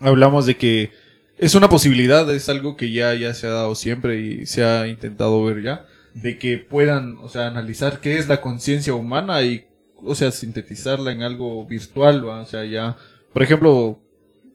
[0.00, 0.90] hablamos de que
[1.38, 4.88] es una posibilidad, es algo que ya, ya se ha dado siempre y se ha
[4.88, 9.66] intentado ver ya, de que puedan, o sea, analizar qué es la conciencia humana y,
[9.96, 12.96] o sea, sintetizarla en algo virtual, o sea, ya,
[13.32, 14.00] por ejemplo,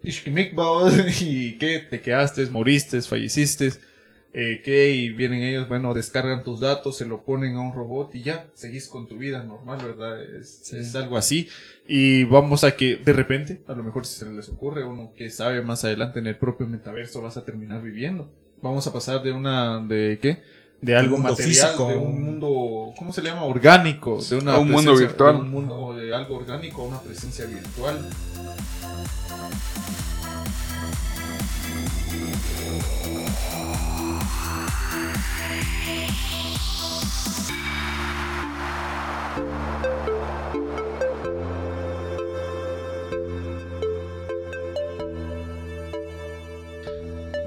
[1.21, 3.71] y qué, te quedaste, moriste, falleciste,
[4.35, 4.89] eh, ¿qué?
[4.89, 8.47] Y vienen ellos, bueno, descargan tus datos, se lo ponen a un robot y ya,
[8.55, 10.23] seguís con tu vida normal, ¿verdad?
[10.23, 11.47] Es, es algo así.
[11.87, 15.29] Y vamos a que, de repente, a lo mejor si se les ocurre, uno que
[15.29, 18.31] sabe más adelante en el propio metaverso vas a terminar viviendo.
[18.63, 20.41] Vamos a pasar de una, de qué?
[20.81, 21.87] De algo material, físico.
[21.89, 23.43] de un mundo, ¿cómo se le llama?
[23.43, 25.35] Orgánico, de una A un mundo virtual.
[25.35, 27.99] de un mundo de algo orgánico a una presencia virtual.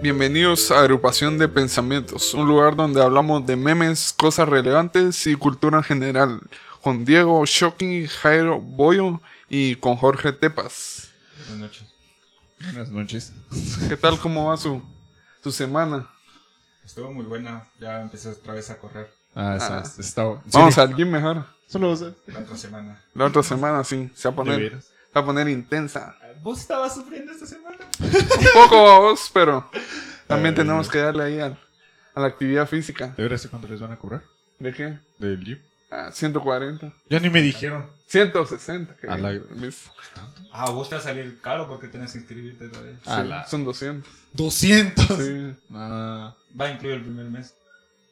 [0.02, 5.78] Bienvenidos a Agrupación de Pensamientos, un lugar donde hablamos de memes, cosas relevantes y cultura
[5.78, 6.40] en general,
[6.80, 11.08] con Diego, Shoki, Jairo, Boyo y con Jorge Tepas.
[11.48, 11.94] Buenas noches.
[12.60, 13.32] Buenas noches.
[13.88, 14.18] ¿Qué tal?
[14.20, 14.80] ¿Cómo va su,
[15.42, 16.08] su semana?
[16.86, 17.64] Estuvo muy buena.
[17.80, 19.10] Ya empecé otra vez a correr.
[19.34, 19.82] Ah, Ah.
[19.82, 21.44] está, está, Vamos sí, al gym mejor.
[21.66, 22.14] Solo vos, eh.
[22.28, 23.02] La otra semana.
[23.14, 26.16] La otra semana sí, se va a poner, se va a poner intensa.
[26.42, 27.76] ¿Vos estabas sufriendo esta semana?
[28.00, 29.68] Un poco a vos, pero
[30.28, 31.58] también Ay, tenemos que darle ahí al-
[32.14, 33.08] a la actividad física.
[33.16, 34.22] ¿De veras sé cuánto les van a cobrar?
[34.58, 34.98] ¿De qué?
[35.18, 35.58] Del gym.
[35.90, 36.92] Ah, 140.
[37.08, 37.86] Ya ni me dijeron.
[38.08, 38.96] 160.
[38.96, 39.90] que- A la- ¿ves?
[40.52, 42.96] Ah, vos te va a salir caro porque tienes que inscribirte todavía.
[43.04, 44.10] A Sí, la- Son 200.
[44.32, 45.06] 200.
[45.18, 46.34] Sí, Ah.
[46.58, 47.54] Va incluido el primer mes.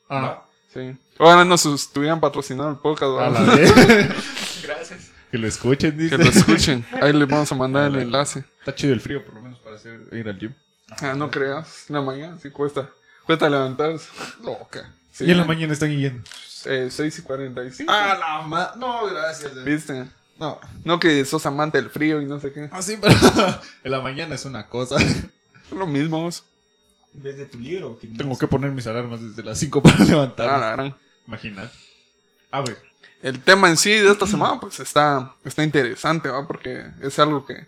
[0.08, 0.20] Ah.
[0.20, 0.46] ¿Va?
[0.72, 0.96] sí.
[1.18, 3.12] Ojalá nos estuvieran patrocinando el podcast.
[3.20, 3.72] A la vez.
[4.62, 5.10] Gracias.
[5.30, 6.16] que lo escuchen, dice.
[6.16, 6.84] Que lo escuchen.
[7.00, 8.44] Ahí les vamos a mandar el enlace.
[8.60, 10.52] Está chido el frío, por lo menos, para hacer, ir al gym.
[11.00, 11.86] Ah, no creas.
[11.88, 12.88] En la mañana sí cuesta.
[13.26, 14.08] Cuesta levantarse.
[14.42, 14.92] Loca.
[15.14, 15.24] Sí.
[15.26, 16.22] Y en la mañana están yendo.
[16.64, 17.92] Eh, 6 y 45.
[17.92, 18.72] Ah, la ma...
[18.76, 19.64] No, gracias.
[19.64, 20.06] ¿Viste?
[20.40, 20.58] No.
[20.84, 22.68] No que sos amante del frío y no sé qué.
[22.72, 23.14] Ah, sí, pero
[23.84, 24.96] en la mañana es una cosa.
[25.00, 26.28] Es lo mismo.
[27.12, 27.96] ¿Ves tu libro?
[28.00, 30.58] ¿qué Tengo que poner mis alarmas desde las 5 para Ah, levantarme.
[30.58, 30.96] la gran.
[31.28, 31.70] Imaginar.
[32.50, 32.76] A ver.
[33.22, 36.46] El tema en sí de esta semana, pues está, está interesante, ¿va?
[36.46, 37.66] Porque es algo que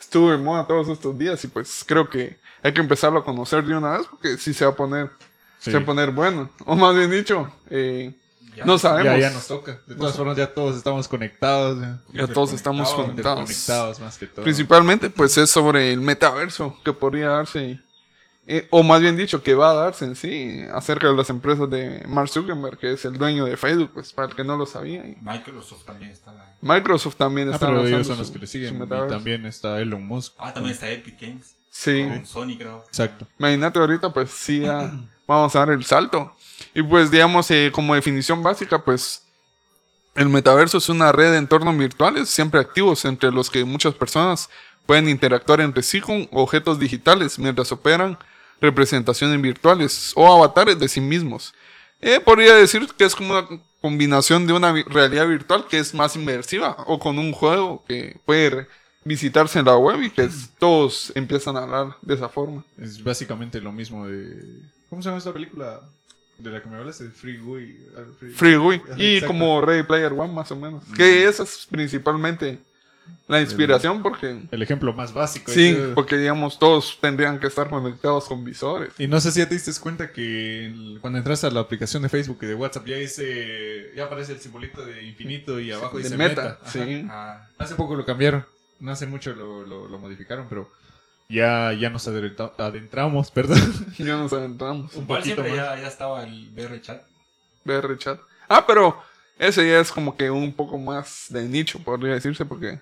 [0.00, 3.64] estuvo de moda todos estos días y pues creo que hay que empezarlo a conocer
[3.64, 5.10] de una vez porque sí se va a poner,
[5.58, 5.70] Sí.
[5.70, 6.50] se va a poner bueno.
[6.64, 8.14] O más bien dicho, eh,
[8.56, 8.64] Ya.
[8.64, 9.12] no sabemos.
[9.14, 9.80] Ya, ya nos toca.
[9.86, 11.78] De todas formas, ya todos estamos conectados.
[11.80, 13.40] Ya, Ya todos estamos conectados.
[13.40, 14.42] Interconectados más que todo.
[14.44, 17.80] Principalmente, pues es sobre el metaverso que podría darse,
[18.46, 21.68] eh, o más bien dicho, que va a darse en sí, acerca de las empresas
[21.68, 24.64] de Mark Zuckerberg, que es el dueño de Facebook, pues para el que no lo
[24.66, 25.04] sabía.
[25.04, 26.32] Y Microsoft también está.
[26.62, 28.82] Microsoft también Ah, está pero ellos son su- los que le siguen.
[28.82, 30.32] Y también está Elon Musk.
[30.38, 31.54] Ah, también está Epic Games.
[31.70, 32.84] Sí, Con Sony, creo.
[32.88, 33.26] Exacto.
[33.38, 34.90] imagínate ahorita, pues sí, ya
[35.26, 36.34] vamos a dar el salto.
[36.74, 39.22] Y pues, digamos, eh, como definición básica, pues
[40.14, 44.48] el metaverso es una red de entornos virtuales siempre activos entre los que muchas personas
[44.86, 48.16] pueden interactuar entre sí con objetos digitales mientras operan
[48.60, 51.52] representaciones virtuales o avatares de sí mismos.
[52.00, 53.46] Eh, podría decir que es como una
[53.82, 58.66] combinación de una realidad virtual que es más inmersiva o con un juego que puede
[59.04, 62.64] visitarse en la web y que es- todos empiezan a hablar de esa forma.
[62.80, 64.42] Es básicamente lo mismo de.
[64.90, 65.80] ¿Cómo se llama esta película?
[66.38, 67.78] De la que me hablas, de Free Guy.
[68.20, 68.82] Free- Free Guy.
[68.98, 69.26] Y exacto.
[69.28, 70.84] como Ready Player One más o menos.
[70.94, 72.58] Que esa es principalmente
[73.28, 74.42] la inspiración porque...
[74.50, 75.50] El ejemplo más básico.
[75.50, 78.92] Sí, ese- porque digamos todos tendrían que estar conectados con visores.
[78.98, 82.02] Y no sé si ya te diste cuenta que el- cuando entras a la aplicación
[82.02, 85.96] de Facebook y de WhatsApp ya dice, ya aparece el simbolito de infinito y abajo
[85.98, 86.70] dice meta, meta.
[86.70, 87.06] Sí.
[87.10, 88.44] Ah, Hace poco lo cambiaron.
[88.80, 90.70] No hace mucho lo, lo- lo modificaron, pero
[91.28, 93.58] ya, ya nos adentra- adentramos, perdón.
[93.98, 94.94] Ya nos adentramos.
[94.94, 95.76] Un igual poquito siempre más.
[95.76, 97.02] ya, ya estaba el BR Chat.
[97.64, 98.20] BR Chat.
[98.48, 99.00] Ah, pero
[99.38, 102.80] ese ya es como que un poco más de nicho, podría decirse, porque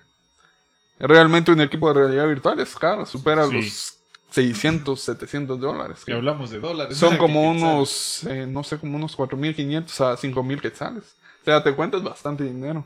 [0.99, 3.53] realmente un equipo de realidad virtual es caro, supera Sí.
[3.53, 3.97] los
[4.31, 5.99] 600, 700 dólares.
[6.07, 6.97] Y hablamos de dólares.
[6.97, 11.15] Son como unos, eh, no sé, como unos 4.500 a 5.000 quetzales.
[11.41, 12.85] O sea, te cuenta es bastante dinero.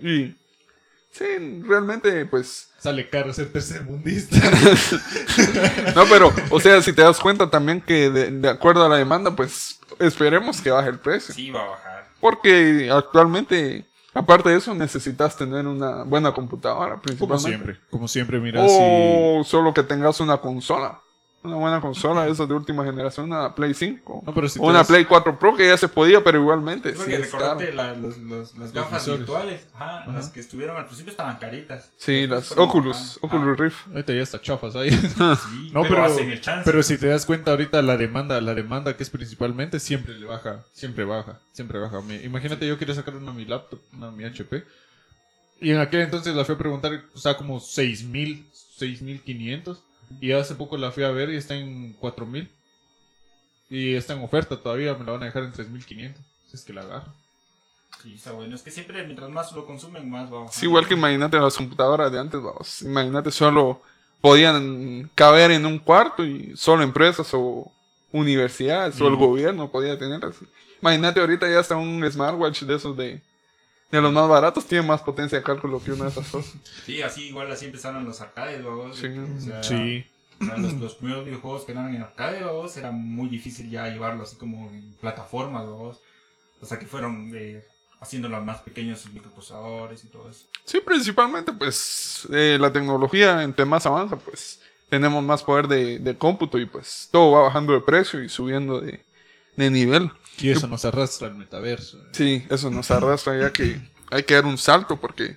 [0.00, 0.34] Y
[1.10, 1.24] sí,
[1.66, 2.68] realmente, pues...
[2.78, 4.36] Sale caro ser tercermundista.
[5.94, 8.96] No, pero, o sea, si te das cuenta también que de, de acuerdo a la
[8.96, 11.34] demanda, pues esperemos que baje el precio.
[11.34, 12.08] Sí, va a bajar.
[12.20, 13.84] Porque actualmente,
[14.14, 17.48] aparte de eso, necesitas tener una buena computadora, como principalmente.
[17.48, 17.80] siempre.
[17.90, 21.00] Como siempre, mira, O solo que tengas una consola.
[21.48, 24.22] Una buena consola, esa de última generación, una Play 5.
[24.26, 26.94] No, pero si o una Play 4 Pro que ya se podía, pero igualmente.
[26.94, 27.58] Sí, es caro.
[27.58, 31.90] recordate la- los- los- las gafas virtuales, ajá, las que estuvieron al principio estaban caritas.
[31.98, 33.18] Sí, las Oculus.
[33.22, 33.86] Oculus Rift.
[33.88, 34.90] Ahorita ya está chafas ahí.
[35.18, 36.62] Ah, sí, No, pero, pero, hacen el chance.
[36.64, 40.26] pero si te das cuenta ahorita la demanda, la demanda que es principalmente siempre le
[40.26, 42.00] baja, siempre baja, siempre baja.
[42.24, 44.64] Imagínate yo quería sacar una mi laptop, una mi HP.
[45.60, 49.82] Y en aquel entonces la fui a preguntar, está como 6000, 6500.
[50.20, 52.50] Y hace poco la fui a ver y está en 4000.
[53.70, 56.24] Y está en oferta todavía, me la van a dejar en 3500.
[56.50, 57.12] Si es que la agarro.
[58.02, 58.54] Sí, está bueno.
[58.54, 62.10] Es que siempre mientras más lo consumen, más va Es igual que imagínate las computadoras
[62.10, 62.82] de antes, vamos.
[62.82, 63.82] Imagínate solo
[64.20, 67.70] podían caber en un cuarto y solo empresas o
[68.12, 70.36] universidades o el gobierno podía tenerlas.
[70.80, 73.20] Imagínate ahorita ya hasta un smartwatch de esos de,
[73.90, 76.54] de los más baratos tiene más potencia de cálculo que una de esas cosas.
[76.84, 78.96] Sí, así igual así empezaron los arcades, babos.
[78.96, 79.06] Sí.
[79.08, 80.04] O sea, Sí.
[80.40, 83.88] o sea, los, los primeros videojuegos que eran en arcade, babos, era muy difícil ya
[83.88, 85.98] llevarlo así como en plataformas, babos.
[86.60, 87.64] O sea que fueron eh,
[88.00, 90.44] haciéndolo más pequeños sus microprocesadores y todo eso.
[90.64, 96.16] Sí, principalmente pues eh, la tecnología entre más avanza pues tenemos más poder de, de
[96.16, 99.00] cómputo y pues todo va bajando de precio y subiendo de,
[99.56, 100.10] de nivel.
[100.40, 101.98] Y eso nos arrastra al metaverso.
[102.12, 103.80] Sí, eso nos arrastra ya que
[104.10, 105.36] hay que dar un salto porque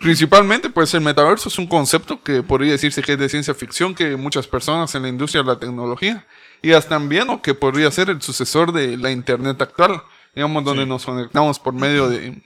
[0.00, 3.94] principalmente pues el metaverso es un concepto que podría decirse que es de ciencia ficción
[3.94, 6.26] que muchas personas en la industria de la tecnología
[6.62, 10.02] y hasta también o que podría ser el sucesor de la internet actual,
[10.34, 12.40] digamos donde nos conectamos por medio de,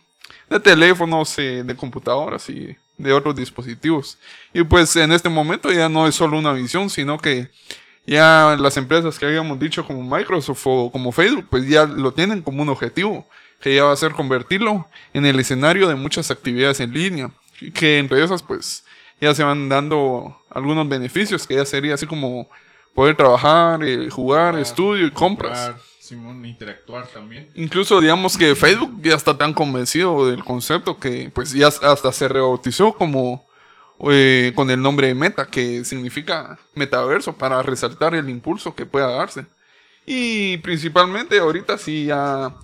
[0.48, 4.18] de teléfonos, eh, de computadoras y de otros dispositivos.
[4.54, 7.50] Y pues en este momento ya no es solo una visión, sino que
[8.06, 12.42] ya las empresas que habíamos dicho como Microsoft o como Facebook, pues ya lo tienen
[12.42, 13.26] como un objetivo,
[13.60, 17.30] que ya va a ser convertirlo en el escenario de muchas actividades en línea,
[17.74, 18.84] que entre esas pues
[19.20, 22.48] ya se van dando algunos beneficios, que ya sería así como
[22.94, 25.66] poder trabajar, eh, jugar, estudio y compras.
[25.66, 27.48] Comprar, Simón, interactuar también.
[27.54, 32.28] Incluso digamos que Facebook ya está tan convencido del concepto que pues ya hasta se
[32.28, 33.45] rebautizó como
[34.10, 39.10] eh, con el nombre de Meta, que significa metaverso, para resaltar el impulso que pueda
[39.10, 39.46] darse.
[40.04, 42.54] Y principalmente ahorita sí ya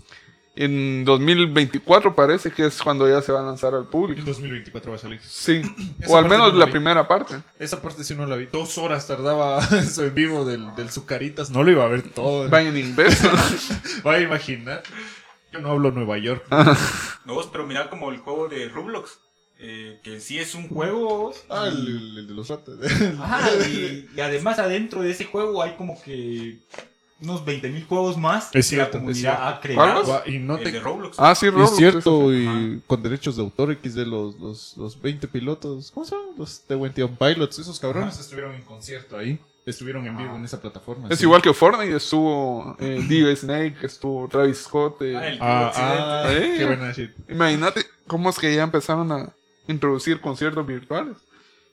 [0.54, 4.22] en 2024 parece que es cuando ya se va a lanzar al En público.
[4.24, 5.20] 2024 va a salir.
[5.22, 5.62] Sí,
[6.06, 6.72] o al menos no la vi.
[6.72, 7.36] primera parte.
[7.58, 8.46] Esa parte sí no la vi.
[8.46, 11.50] Dos horas tardaba eso en vivo del, del Zucaritas.
[11.50, 12.48] No lo iba a ver todo.
[12.50, 13.20] Va en inglés.
[14.04, 14.82] Vaya a imaginar.
[15.52, 16.44] Yo no hablo Nueva York.
[17.24, 19.18] No, vos, pero mira como el juego de Roblox,
[19.64, 21.32] eh, que sí es un juego.
[21.48, 22.78] Ah, el, y- el- el de los ratos.
[23.20, 26.58] Ajá, y, y además adentro de ese juego hay como que
[27.20, 30.02] unos 20.000 juegos más Es que la cierto, es comunidad ha creado.
[30.02, 30.72] ¿Cuál Y no te...
[30.72, 31.16] de Roblox.
[31.20, 35.00] ah, sí, Roblox, es cierto, y con derechos de autor X de los, los, los
[35.00, 35.92] 20 pilotos.
[35.92, 36.30] ¿Cómo se llaman?
[36.36, 37.60] Los de Twenty Pilots.
[37.60, 39.38] Esos cabrones estuvieron en concierto ahí.
[39.64, 41.06] Estuvieron en vivo en esa plataforma.
[41.08, 41.24] Es sí.
[41.24, 45.00] igual que Fortnite, estuvo eh, Dio Snake, estuvo Travis Scott.
[45.02, 46.54] eh, Ah, el Ah, ah, Eh.
[46.58, 47.10] qué buena shit.
[47.30, 49.32] Imagínate cómo es que ya empezaron a
[49.68, 51.16] introducir conciertos virtuales.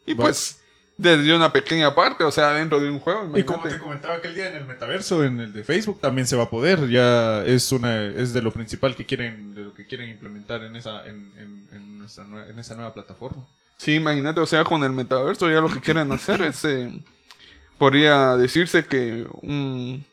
[0.06, 0.62] Y pues,
[0.98, 3.38] desde una pequeña parte, o sea, dentro de un juego.
[3.38, 6.36] Y como te comentaba aquel día en el metaverso, en el de Facebook, también se
[6.36, 6.90] va a poder.
[6.90, 10.76] Ya es una es de lo principal que quieren de lo que quieren implementar en
[10.76, 13.46] esa en, en, en nuestra nue- en esa nueva plataforma.
[13.78, 16.92] Sí, imagínate, o sea, con el metaverso ya lo que quieren hacer es, eh,
[17.78, 20.04] podría decirse que un-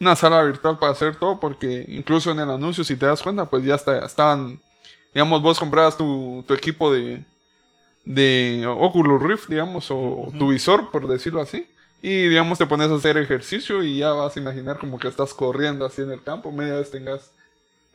[0.00, 3.46] una sala virtual para hacer todo, porque incluso en el anuncio, si te das cuenta,
[3.46, 4.60] pues ya está, estaban,
[5.14, 7.22] digamos, vos comprabas tu, tu equipo de,
[8.04, 11.66] de Oculus Rift, digamos, o tu visor, por decirlo así.
[12.00, 15.34] Y digamos, te pones a hacer ejercicio y ya vas a imaginar como que estás
[15.34, 17.32] corriendo así en el campo, media vez tengas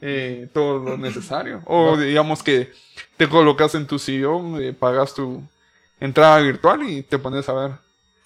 [0.01, 1.61] eh, todo lo necesario.
[1.65, 2.71] O digamos que
[3.17, 5.41] te colocas en tu sillón, eh, pagas tu
[5.99, 7.71] entrada virtual y te pones a ver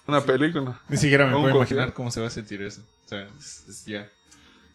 [0.06, 0.80] una película.
[0.88, 2.82] Ni siquiera me puedo imaginar cómo se va a sentir eso.
[3.06, 3.28] O sea,
[3.86, 4.08] ya.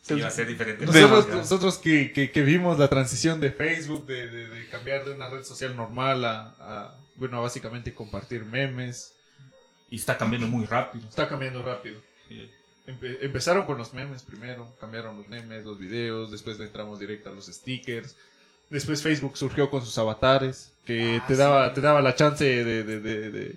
[0.06, 0.86] Sí, va a ser diferente.
[0.86, 5.14] Nosotros, nosotros que, que, que vimos la transición de Facebook, de, de, de cambiar de
[5.14, 9.14] una red social normal a, a, bueno, básicamente compartir memes,
[9.90, 11.08] Y está cambiando muy rápido.
[11.08, 12.02] está cambiando rápido.
[12.28, 12.50] Sí.
[12.86, 17.30] Empe- empezaron con los memes primero, cambiaron los memes, los videos, después le entramos directo
[17.30, 18.18] a los stickers.
[18.70, 21.40] Después Facebook surgió con sus avatares, que Ah, te, sí.
[21.40, 23.56] daba, te daba la chance de, de, de,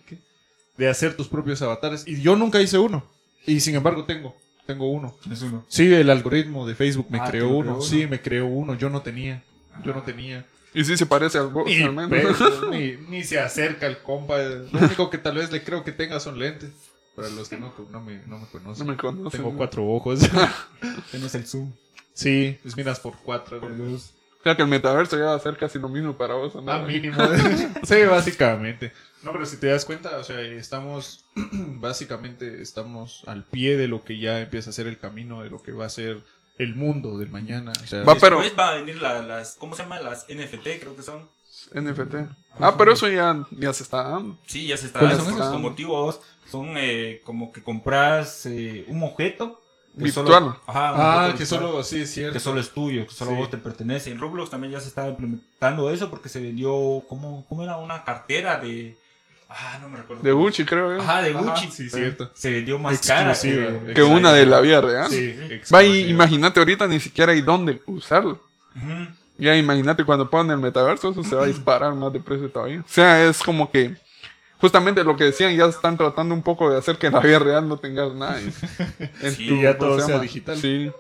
[0.76, 2.07] de hacer tus propios avatares.
[2.07, 3.05] Y yo nunca hice uno.
[3.47, 5.14] Y sin embargo tengo, tengo uno.
[5.30, 5.64] Es uno.
[5.68, 7.73] Sí, el algoritmo de Facebook me Ah, creó ¿te lo uno.
[7.76, 8.08] creó Sí, uno?
[8.11, 8.75] me creó uno.
[8.75, 9.42] Yo no tenía.
[9.85, 10.44] Yo no tenía.
[10.75, 12.37] Y sí se parece al Ni, al menos.
[12.37, 14.38] pedo, ni, ni se acerca el compa.
[14.38, 16.70] Lo único que tal vez le creo que tenga son lentes.
[17.14, 18.87] Para los que no, no, me, no me No conocen.
[18.87, 19.40] me conocen.
[19.40, 20.20] Tengo cuatro ojos.
[21.11, 21.73] Tienes el zoom.
[22.12, 23.58] sí, es miras por cuatro.
[23.61, 23.94] ¿no?
[23.94, 23.99] O
[24.42, 26.70] sea que el metaverso ya va a ser casi lo mismo para vos, ¿no?
[26.70, 27.16] Ah, mínimo.
[27.82, 28.92] sí, básicamente.
[29.26, 34.04] No, pero si te das cuenta, o sea, estamos, básicamente estamos al pie de lo
[34.04, 36.23] que ya empieza a ser el camino de lo que va a ser
[36.59, 37.73] el mundo del mañana.
[37.83, 40.00] O sea, Va, pero- Después va a venir la- las, ¿cómo se llama?
[40.00, 41.28] Las NFT, creo que son.
[41.75, 42.14] NFT.
[42.61, 44.38] Ah, pero eso ya, ya se está dando.
[44.47, 45.42] Sí, ya se está ¿Cuáles dando son?
[45.42, 46.21] estos motivos.
[46.50, 49.61] Son eh, como que compras eh, un objeto.
[49.99, 50.26] que Virtual.
[50.26, 52.33] solo- ajá, un ah, objeto que virtual, solo, sí, es cierto.
[52.35, 53.37] que solo es tuyo, que solo Sí.
[53.38, 54.11] vos te pertenece.
[54.12, 57.78] En Roblox también ya se está implementando eso porque se vendió, ¿cómo, cómo era?
[57.78, 58.97] Una cartera de...
[59.49, 60.23] Ah, no me recuerdo.
[60.23, 60.95] De Gucci, creo.
[60.97, 60.99] ¿eh?
[61.00, 61.71] Ajá, de Ajá, Gucci.
[61.71, 62.31] sí, cierto.
[62.35, 63.67] Se vendió más cara Exclusiva.
[63.87, 63.95] que...
[63.95, 65.09] que una de la vida real.
[65.11, 65.37] Sí,
[65.73, 68.41] Va, y imagínate ahorita ni siquiera hay dónde usarlo.
[69.38, 72.81] Ya imagínate cuando ponen el metaverso, eso se va a disparar más de precio todavía.
[72.81, 73.95] O sea, es como que
[74.61, 77.38] justamente lo que decían, ya están tratando un poco de hacer que en la vida
[77.38, 78.41] real no tengas nada.
[78.41, 78.53] en-
[79.23, 80.23] en Sí, ya ¿cómo todo se sea llama?
[80.23, 80.57] digital.
[80.59, 80.91] Sí.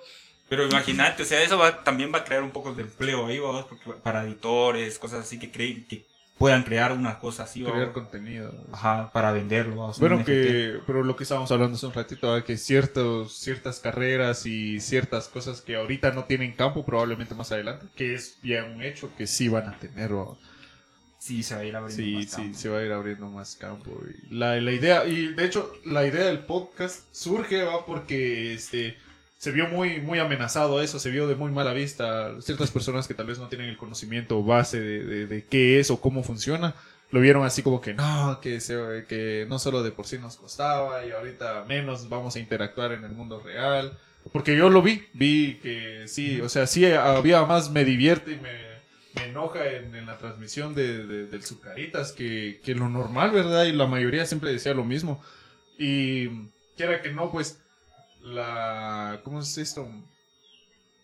[0.48, 3.38] Pero imagínate, o sea, eso va, también va a crear un poco de empleo ahí,
[3.40, 6.06] vamos, porque para editores, cosas así que creen que
[6.38, 7.94] puedan crear una cosa así, crear vamos.
[7.94, 8.52] contenido.
[8.72, 12.44] Ajá, para venderlo, Bueno, que, pero lo que estábamos hablando hace un ratito, ¿verdad?
[12.44, 17.86] que ciertos, ciertas carreras y ciertas cosas que ahorita no tienen campo, probablemente más adelante,
[17.96, 20.34] que es ya un hecho que sí van a tener, ¿verdad?
[21.18, 22.58] Sí, se va a ir abriendo Sí, más sí, campo.
[22.58, 23.90] se va a ir abriendo más campo.
[24.30, 28.96] Y la, la idea, y de hecho, la idea del podcast surge, va, porque este
[29.38, 32.32] se vio muy, muy amenazado eso, se vio de muy mala vista.
[32.40, 36.00] Ciertas personas que tal vez no tienen el conocimiento base de, de- qué es o
[36.00, 36.74] cómo funciona,
[37.10, 40.36] lo vieron así como que no, que, se- que no solo de por sí nos
[40.36, 43.98] costaba y ahorita menos vamos a interactuar en el mundo real.
[44.32, 48.36] Porque yo lo vi, vi que sí, o sea, sí había más me divierte y
[48.40, 48.50] me,
[49.14, 53.64] me enoja en, la transmisión de, de- del Zucaritas que, que lo normal, ¿verdad?
[53.66, 55.22] Y la mayoría siempre decía lo mismo.
[55.78, 56.28] Y
[56.76, 57.60] quiera que no, pues,
[58.22, 59.20] la...
[59.24, 59.88] ¿Cómo es esto?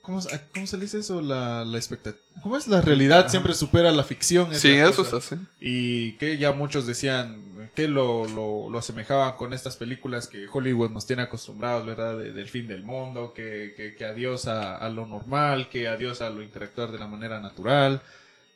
[0.03, 0.21] ¿Cómo,
[0.53, 1.21] cómo se le dice eso?
[1.23, 2.21] La, la expectativa.
[2.43, 2.67] ¿Cómo es?
[2.67, 4.53] La realidad siempre supera la ficción.
[4.55, 5.37] Sí, eso es así.
[5.61, 10.91] Y que ya muchos decían que lo, lo, lo asemejaban con estas películas que Hollywood
[10.91, 12.19] nos tiene acostumbrados, ¿verdad?
[12.19, 16.21] De- del fin del mundo, que, que, que adiós a, a lo normal, que adiós
[16.21, 18.03] a lo interactuar de la manera natural.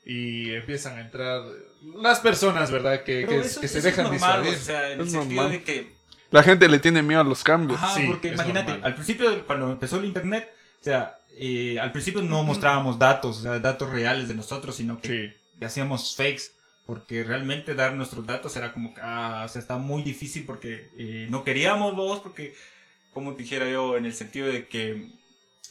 [0.05, 1.43] Y empiezan a entrar
[2.01, 3.05] las personas, ¿verdad?
[3.05, 4.41] Que, Pero que, eso- que se dejan normal.
[4.49, 5.53] O sea, en el Es sentido normal.
[5.53, 5.96] de que
[6.37, 7.79] La gente le tiene miedo a los cambios.
[7.83, 8.87] Ajá, Sí, porque imagínate, normal.
[8.87, 10.49] al principio, cuando empezó el internet,
[10.81, 15.01] o sea, eh, al principio no mostrábamos datos, o sea, datos reales de nosotros, sino
[15.01, 15.37] que, Sí.
[15.59, 16.51] que hacíamos fakes,
[16.85, 20.91] porque realmente dar nuestros datos era como que, ah, o sea, está muy difícil porque
[20.99, 22.55] eh, no queríamos vos, porque,
[23.15, 25.09] como dijera yo, en el sentido de que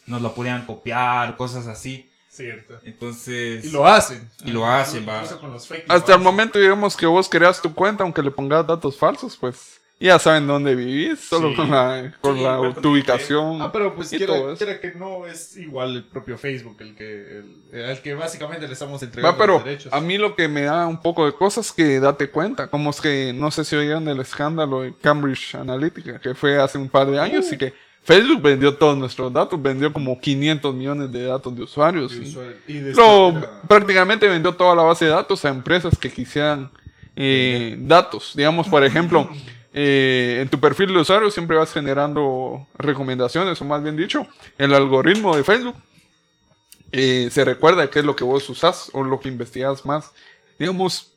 [0.08, 2.10] nos lo podían copiar, cosas así.
[2.30, 2.80] Cierto.
[2.84, 4.30] Entonces, Y lo hacen.
[4.44, 5.24] Y lo hacen, va.
[5.40, 8.68] con los fake Hasta el momento, digamos que vos creas tu cuenta, aunque le pongas
[8.68, 11.56] datos falsos, pues ya saben dónde vivís, solo Sí.
[11.56, 13.62] con la, con Sí, la con tu ubicación.
[13.62, 18.02] Ah, pero pues quiera que no es igual el propio Facebook el que el, al
[18.02, 19.94] que básicamente le estamos entregando pero los derechos.
[19.94, 23.00] a mí lo que me da un poco de cosas que date cuenta, como es
[23.00, 27.10] que no sé si oyeron del escándalo de Cambridge Analytica, que fue hace un par
[27.10, 27.74] de años y que
[28.04, 32.14] Facebook vendió todos nuestros datos, vendió como 500 millones de datos de usuarios.
[32.14, 36.70] Usuario- y lo- era- prácticamente vendió toda la base de datos a empresas que quisieran
[37.16, 38.34] eh, datos.
[38.36, 39.28] Digamos, por ejemplo,
[39.78, 44.26] eh, en tu perfil de usuario siempre vas generando recomendaciones, o más bien dicho,
[44.58, 45.76] el algoritmo de Facebook
[46.94, 50.14] eh, se recuerda qué es lo que vos usás o lo que investigas más.
[50.58, 51.12] Digamos,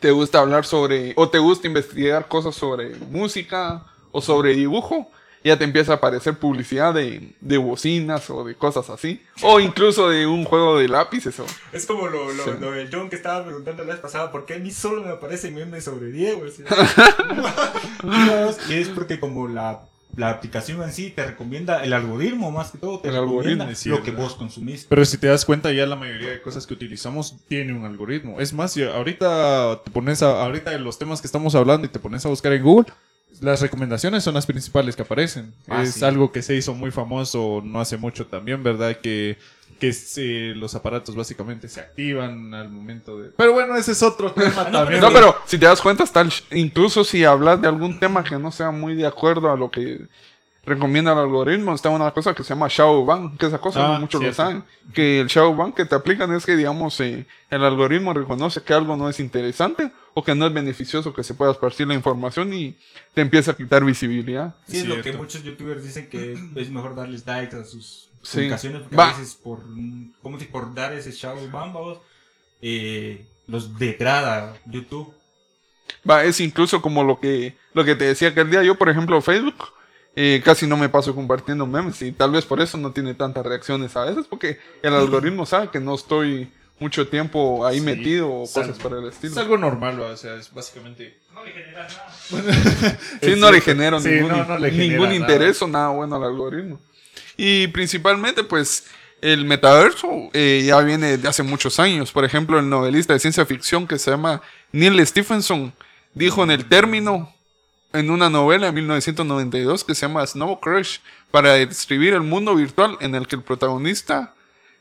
[0.00, 5.10] te gusta hablar sobre, o te gusta investigar cosas sobre música o sobre dibujo,
[5.44, 10.08] ya te empieza a aparecer publicidad de, de bocinas o de cosas así, o incluso
[10.10, 11.38] de un juego de lápices.
[11.40, 12.50] O, Es como lo, lo, Sí.
[12.60, 15.10] lo del John que estaba preguntando la vez pasada, ¿por qué a mí solo me
[15.10, 16.42] aparece memes sobre Diego?
[16.46, 16.66] O sea,
[18.02, 19.80] Dios, y es porque como la,
[20.16, 23.70] la aplicación en sí te recomienda, el algoritmo más que todo, te El recomienda algoritmo,
[23.70, 24.86] es lo que vos consumís.
[24.88, 28.40] Pero si te das cuenta, ya la mayoría de cosas que utilizamos tiene un algoritmo.
[28.40, 31.90] Es más, si ahorita te pones a, ahorita en los temas que estamos hablando y
[31.90, 32.92] te pones a buscar en Google,
[33.40, 35.52] las recomendaciones son las principales que aparecen.
[35.68, 36.04] Ah, es sí.
[36.04, 38.96] algo que se hizo muy famoso no hace mucho también, ¿verdad?
[39.00, 39.38] Que,
[39.78, 43.30] que se- los aparatos básicamente se activan al momento de...
[43.36, 45.00] Pero bueno, ese es otro tema no, también.
[45.00, 48.38] No, pero si te das cuenta, está el incluso si hablas de algún tema que
[48.38, 50.06] no sea muy de acuerdo a lo que
[50.64, 53.92] recomienda el algoritmo, está una cosa que se llama shadow ban, que esa cosa Ah,
[53.94, 54.42] no muchos cierto.
[54.42, 58.12] lo saben, que el shadow ban que te aplican es que, digamos, eh, el algoritmo
[58.12, 61.86] reconoce que algo no es interesante o que no es beneficioso que se pueda esparcir
[61.88, 62.76] la información y
[63.14, 64.54] te empieza a quitar visibilidad.
[64.66, 68.38] Sí, es lo que muchos youtubers dicen que es mejor darles likes a sus Sí.
[68.38, 69.10] publicaciones porque Va.
[69.10, 69.60] a veces por,
[70.22, 71.98] ¿cómo te por dar ese shadow ban, vamos,
[72.60, 75.14] eh, los degrada YouTube.
[76.08, 79.22] Va, es incluso como lo que, lo que te decía aquel día, yo por ejemplo
[79.22, 79.54] Facebook,
[80.20, 83.46] eh, casi no me paso compartiendo memes y tal vez por eso no tiene tantas
[83.46, 88.28] reacciones a veces, porque el algoritmo sabe que no estoy mucho tiempo ahí Sí, metido
[88.28, 89.40] o es cosas algo- por el Es estilo.
[89.40, 91.16] algo normal, o sea, es básicamente...
[91.34, 92.98] No le generas nada.
[93.20, 95.14] Sí, Es no le genera Sí, ningún, no, no le genera ningún nada.
[95.14, 96.80] interés o nada bueno al algoritmo.
[97.36, 98.86] Y principalmente, pues,
[99.20, 102.10] el metaverso eh, ya viene de hace muchos años.
[102.10, 105.72] Por ejemplo, el novelista de ciencia ficción que se llama Neil Stephenson
[106.14, 107.32] dijo en el término,
[107.92, 110.98] en una novela en 1992 que se llama Snow Crash,
[111.30, 114.34] para describir el mundo virtual en el que el protagonista,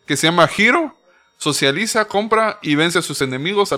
[0.05, 0.95] que se llama Hiro,
[1.37, 3.73] socializa, compra y vence a sus enemigos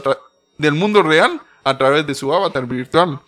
[0.57, 3.19] del mundo real a través de su avatar virtual.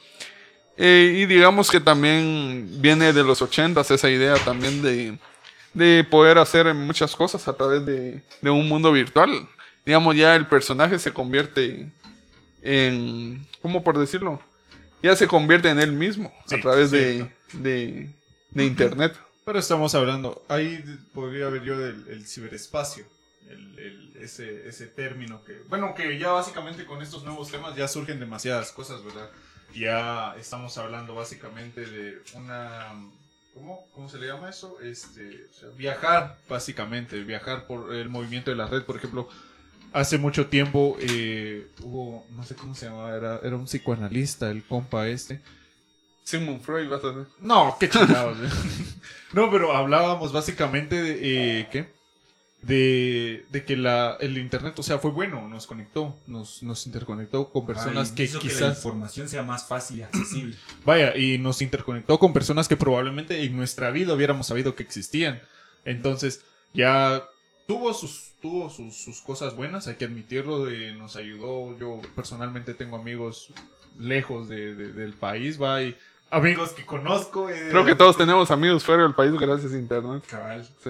[0.77, 5.17] Eh, y digamos que también viene de los 80 esa idea también de,
[5.73, 9.47] de poder hacer muchas cosas a través de, de un mundo virtual.
[9.85, 11.89] Digamos, ya el personaje se convierte
[12.61, 14.41] en, ¿cómo por decirlo?
[15.03, 18.09] Ya se convierte en él mismo Sí, a través de, de,
[18.51, 19.15] de internet.
[19.45, 23.05] Pero estamos hablando, ahí podría haber yo del el ciberespacio,
[23.49, 27.87] el- el- ese, ese término que, bueno, que ya básicamente con estos nuevos temas ya
[27.87, 29.29] surgen demasiadas cosas, ¿verdad?
[29.73, 32.93] Ya estamos hablando básicamente de una,
[33.55, 34.79] ¿cómo, cómo se le llama eso?
[34.81, 39.27] Este, o sea, viajar, básicamente, viajar por el movimiento de la red, por ejemplo.
[39.93, 44.63] Hace mucho tiempo eh, hubo, no sé cómo se llamaba, era, era un psicoanalista, el
[44.63, 45.41] compa este,
[46.23, 47.27] Sigmund Freud, vas a ver.
[47.41, 48.37] no, qué chingados.
[48.39, 48.49] eh.
[49.33, 51.19] no, pero hablábamos básicamente de,
[51.59, 51.91] eh, ¿qué?
[52.61, 57.49] De, de que la, el internet, o sea, fue bueno, nos conectó, nos, nos interconectó
[57.51, 60.55] con personas Ay, que hizo que la quizás, información sea más fácil y accesible.
[60.85, 65.41] vaya, y nos interconectó con personas que probablemente en nuestra vida hubiéramos sabido que existían.
[65.83, 66.41] Entonces,
[66.73, 67.23] ya
[67.71, 70.65] tuvo sus, tuvo sus, sus cosas buenas, hay que admitirlo,
[70.97, 71.77] nos ayudó.
[71.77, 73.47] Yo personalmente tengo amigos
[73.97, 75.95] lejos de, de- del país, va, y
[76.31, 77.49] amigos que conozco.
[77.49, 80.21] eh, Creo que todos tenemos amigos fuera del país gracias a internet.
[80.29, 80.67] Cabal.
[80.83, 80.89] Sí.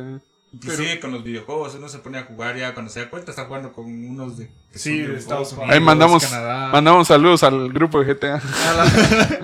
[0.53, 3.45] Inclusive con los videojuegos, uno se pone a jugar ya cuando se da cuenta está
[3.45, 5.69] jugando con unos de, Sí, de Estados Unidos.
[5.71, 6.69] Ahí mandamos, Canadá.
[6.73, 8.41] mandamos saludos al grupo de GTA.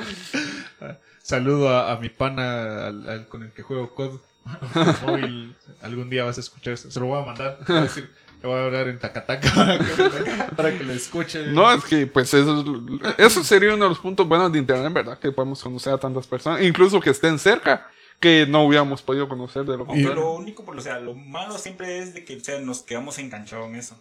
[1.23, 4.19] Saludo a, a mi pana al- al- con el que juego COD.
[5.05, 5.55] Móvil.
[5.81, 6.77] Algún día vas a escuchar.
[6.77, 7.57] Se lo voy a mandar.
[7.59, 8.09] Le voy a decir-
[8.41, 9.49] le voy a hablar en Tacataca
[10.55, 11.47] para que lo escuche.
[11.47, 12.63] No, es que pues eso,
[13.03, 15.17] es- eso sería uno de los puntos buenos de internet, ¿verdad?
[15.19, 17.89] Que podemos conocer a tantas personas, incluso que estén cerca,
[18.19, 20.09] que no hubiéramos podido conocer de lo contrario.
[20.09, 22.83] pero lo único, por- o sea, lo malo siempre es de que o sea, nos
[22.83, 23.99] quedamos enganchados en eso.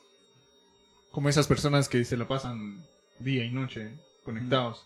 [1.12, 2.84] Como esas personas que se la pasan
[3.18, 4.84] día y noche conectados.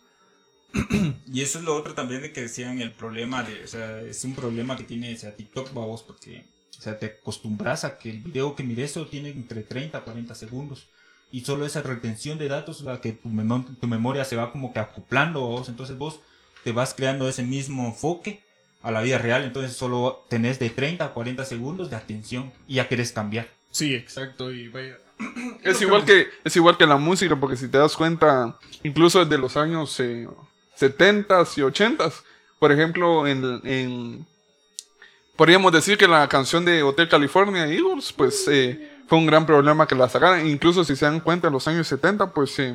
[1.33, 4.25] Y eso es lo otro también de que decían el problema de, o sea, es
[4.25, 6.45] un problema que tiene, o sea, TikTok, vos, porque,
[6.79, 10.01] o sea, te acostumbras a que el video que mires solo tiene entre 30 a
[10.03, 10.89] 40 segundos.
[11.33, 14.73] Y solo esa retención de datos, sea, que tu, memo- tu memoria se va como
[14.73, 16.21] que acoplando, vos, entonces vos
[16.65, 18.41] te vas creando ese mismo enfoque
[18.83, 22.75] a la vida real, entonces solo tenés de 30 a 40 segundos de atención y
[22.77, 23.49] ya querés cambiar.
[23.71, 24.53] Sí, exacto.
[24.53, 24.97] Y vaya.
[25.63, 29.39] Es igual que es igual que la música, porque si te das cuenta, incluso desde
[29.39, 30.27] los años eh,
[30.81, 32.23] 70s y 80s,
[32.59, 34.27] por ejemplo, en, en-
[35.37, 39.87] podríamos decir que la canción de Hotel California Eagles, pues eh, fue un gran problema
[39.87, 40.47] que la sacaran.
[40.47, 42.75] Incluso si se dan cuenta, en los años 70, pues eh,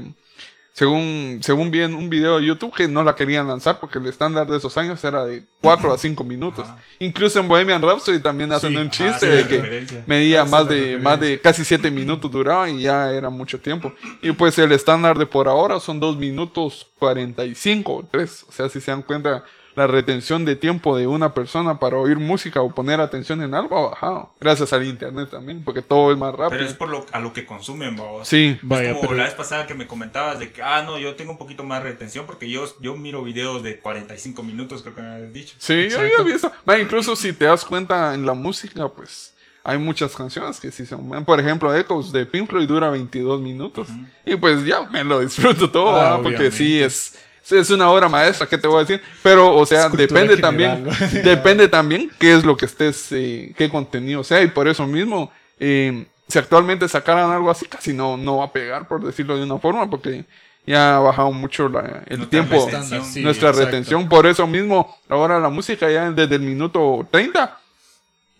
[0.75, 4.07] según, según vi en un video de YouTube que no la querían lanzar porque el
[4.07, 6.65] estándar de esos años era de 4 a 5 minutos.
[6.65, 6.77] Ajá.
[6.99, 10.51] Incluso en Bohemian Rhapsody también hacen Sí, un ajá, chiste sí, de que medía Esa
[10.51, 13.93] más de, más de casi 7 minutos duraba y ya era mucho tiempo.
[14.21, 18.45] Y pues el estándar de por ahora son 2 minutos 45 o 3.
[18.49, 22.17] O sea, si se dan cuenta, la retención de tiempo de una persona para oír
[22.17, 24.33] música o poner atención en algo ha bajado.
[24.39, 26.49] Gracias al internet también, porque todo es más rápido.
[26.51, 28.27] Pero es por lo, a lo que consumen, vos.
[28.27, 30.97] Sí, Vaya, es como pero- la vez pasada que me comentabas de que, ah, no,
[30.97, 34.81] yo tengo un poquito más de retención porque yo, yo miro videos de 45 minutos,
[34.81, 35.55] creo que me habías dicho.
[35.59, 36.51] Sí, yo ya vi eso.
[36.67, 39.33] Va, incluso si te das cuenta en la música, pues
[39.63, 41.25] hay muchas canciones que sí son.
[41.25, 43.87] Por ejemplo, Echoes de Pink Floyd dura 22 minutos.
[44.25, 47.19] Y pues ya me lo disfruto todo, Ah, porque sí es.
[47.51, 49.01] Es una obra maestra, ¿qué te voy a decir?
[49.21, 50.91] Pero, o sea, depende general, también, ¿no?
[51.23, 55.31] depende también qué es lo que estés, eh, qué contenido sea, y por eso mismo,
[55.59, 59.43] eh, si actualmente sacaran algo así, casi no, no va a pegar, por decirlo de
[59.43, 60.25] una forma, porque
[60.65, 63.05] ya ha bajado mucho la- el Nuestra tiempo, retención.
[63.05, 63.65] Sí, nuestra exacto.
[63.67, 64.09] retención.
[64.09, 67.59] Por eso mismo, ahora la música ya desde el minuto 30,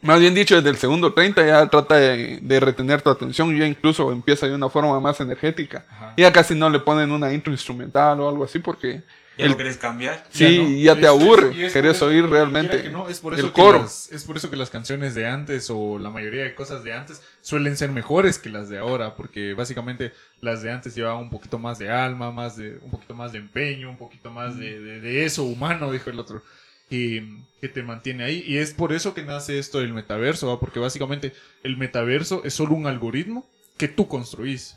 [0.02, 3.60] más bien dicho, desde el segundo 30 ya trata de, de retener tu atención y
[3.60, 5.86] ya incluso empieza de una forma más energética.
[5.90, 6.14] Ajá.
[6.18, 9.02] Ya casi no le ponen una intro instrumental o algo así porque
[9.38, 10.24] ¿Ya el- lo querés cambiar?
[10.30, 13.34] sí, Ya te Es- aburre, es querés por eso- oír realmente que no, es por
[13.34, 13.80] eso el que coro.
[13.80, 16.94] las- es por eso que las canciones de antes o la mayoría de cosas de
[16.94, 21.30] antes suelen ser mejores que las de ahora, porque básicamente las de antes llevaban un
[21.32, 24.80] poquito más de alma, más de, un poquito más de empeño, un poquito más de,
[24.80, 26.42] de- de eso humano, dijo el otro,
[26.90, 28.44] que te mantiene ahí.
[28.46, 30.60] Y es por eso que nace esto del metaverso, ¿va?
[30.60, 33.46] porque básicamente el metaverso es solo un algoritmo
[33.78, 34.76] que tú construís.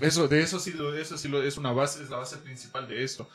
[0.00, 2.86] Eso, de eso sí, lo, eso sí lo, es una base, es la base principal
[2.86, 3.28] de esto.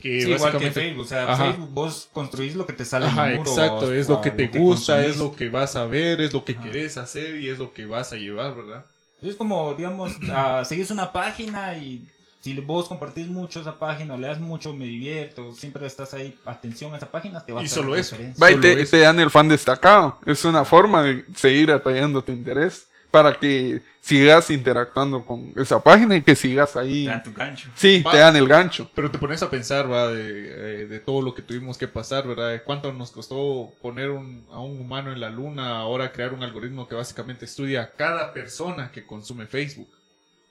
[0.00, 1.52] Que Sí, igual que Facebook, o sea, Ajá.
[1.52, 4.46] Facebook vos construís lo que te sale Ajá, en muro, exacto, es lo que te
[4.46, 6.62] gusta, es lo que vas a ver, es lo que Ajá.
[6.62, 8.84] querés hacer y es lo que vas a llevar, ¿verdad?
[9.22, 12.06] Es como, digamos, ah, seguís una página y
[12.46, 16.38] si vos compartís mucho esa página, o le das mucho, me divierto, siempre estás ahí,
[16.44, 18.16] atención a esa página, te va a Y solo eso.
[18.40, 18.90] Va y Solo te, eso.
[18.92, 20.18] te dan el fan destacado.
[20.24, 26.14] Es una forma de seguir atrayendo tu interés para que sigas interactuando con esa página
[26.14, 27.06] y que sigas ahí.
[27.06, 27.68] Te dan tu gancho.
[27.74, 28.12] Sí, Va.
[28.12, 28.88] te dan el gancho.
[28.94, 32.28] Pero te pones a pensar, va, de, eh, de todo lo que tuvimos que pasar,
[32.28, 32.50] ¿verdad?
[32.50, 36.44] De cuánto nos costó poner un- a un humano en la luna, ahora crear un
[36.44, 39.88] algoritmo que básicamente estudia a cada persona que consume Facebook.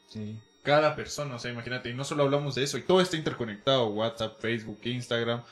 [0.10, 0.38] Sí.
[0.66, 3.88] Cada persona, o sea, imagínate, y no solo hablamos de eso, y todo está interconectado,
[3.88, 5.44] WhatsApp, Facebook, Instagram.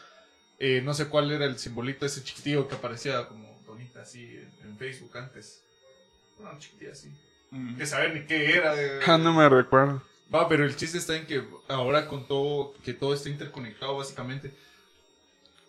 [0.60, 4.78] Eh, no sé cuál era el simbolito ese chiquitillo que aparecía como bonita así en,
[4.78, 5.62] Facebook antes.
[6.40, 7.12] Una chiquitilla así.
[7.52, 7.78] Mm.
[7.78, 8.74] Que saber ni qué era.
[8.76, 10.02] de- Ah, no me recuerdo.
[10.34, 14.52] Va, pero el chiste está en que ahora con todo, que todo está interconectado básicamente,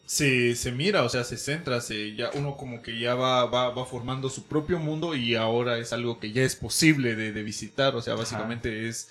[0.07, 3.71] se, se mira, o sea, se centra, se, ya uno como que ya va, va,
[3.71, 7.43] va formando su propio mundo y ahora es algo que ya es posible de, de
[7.43, 9.11] visitar, o sea, básicamente es...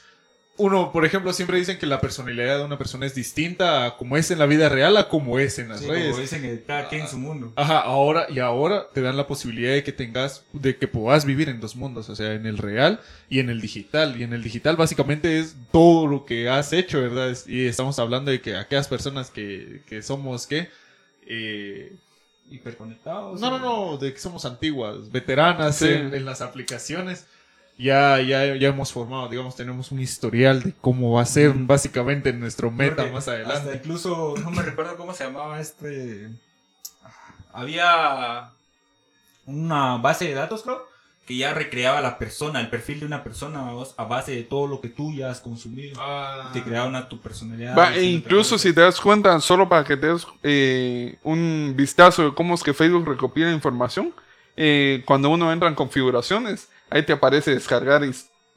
[0.56, 4.18] Uno, por ejemplo, siempre dicen que la personalidad de una persona es distinta a como
[4.18, 6.12] es en la vida real a como es en las Sí, redes.
[6.12, 7.52] como dicen, que cada quien en su mundo.
[7.56, 11.50] Ajá, ahora y ahora te dan la posibilidad de que tengas, de que puedas vivir
[11.50, 14.16] en dos mundos, o sea, en el real y en el digital.
[14.20, 17.36] Y en el digital básicamente es todo lo que has hecho, ¿verdad?
[17.48, 20.70] Y estamos hablando de que aquellas personas que, que somos, ¿qué?
[21.26, 21.94] Eh,
[22.52, 23.39] Hiperconectados.
[23.42, 25.88] no, no, no, de que somos antiguas, veteranas Sí.
[25.88, 27.26] en, en las aplicaciones.
[27.78, 32.32] Ya, ya, ya hemos formado, digamos, tenemos un historial de cómo va a ser básicamente
[32.32, 33.76] nuestro meta Porque más Hasta adelante.
[33.76, 36.30] incluso, no me recuerdo cómo se llamaba este.
[37.52, 38.52] Había
[39.46, 40.86] una base de datos, creo,
[41.26, 43.66] que ya recreaba la persona, el perfil de una persona
[43.98, 45.96] a base de todo lo que tú ya has consumido.
[46.00, 47.78] Ah, Te creaba una tu personalidad.
[47.78, 52.26] Va, e incluso si te das cuenta, solo para que te des eh, un vistazo
[52.26, 54.14] de cómo es que Facebook recopila información,
[54.58, 58.02] eh, cuando uno entra en configuraciones, ahí te aparece descargar,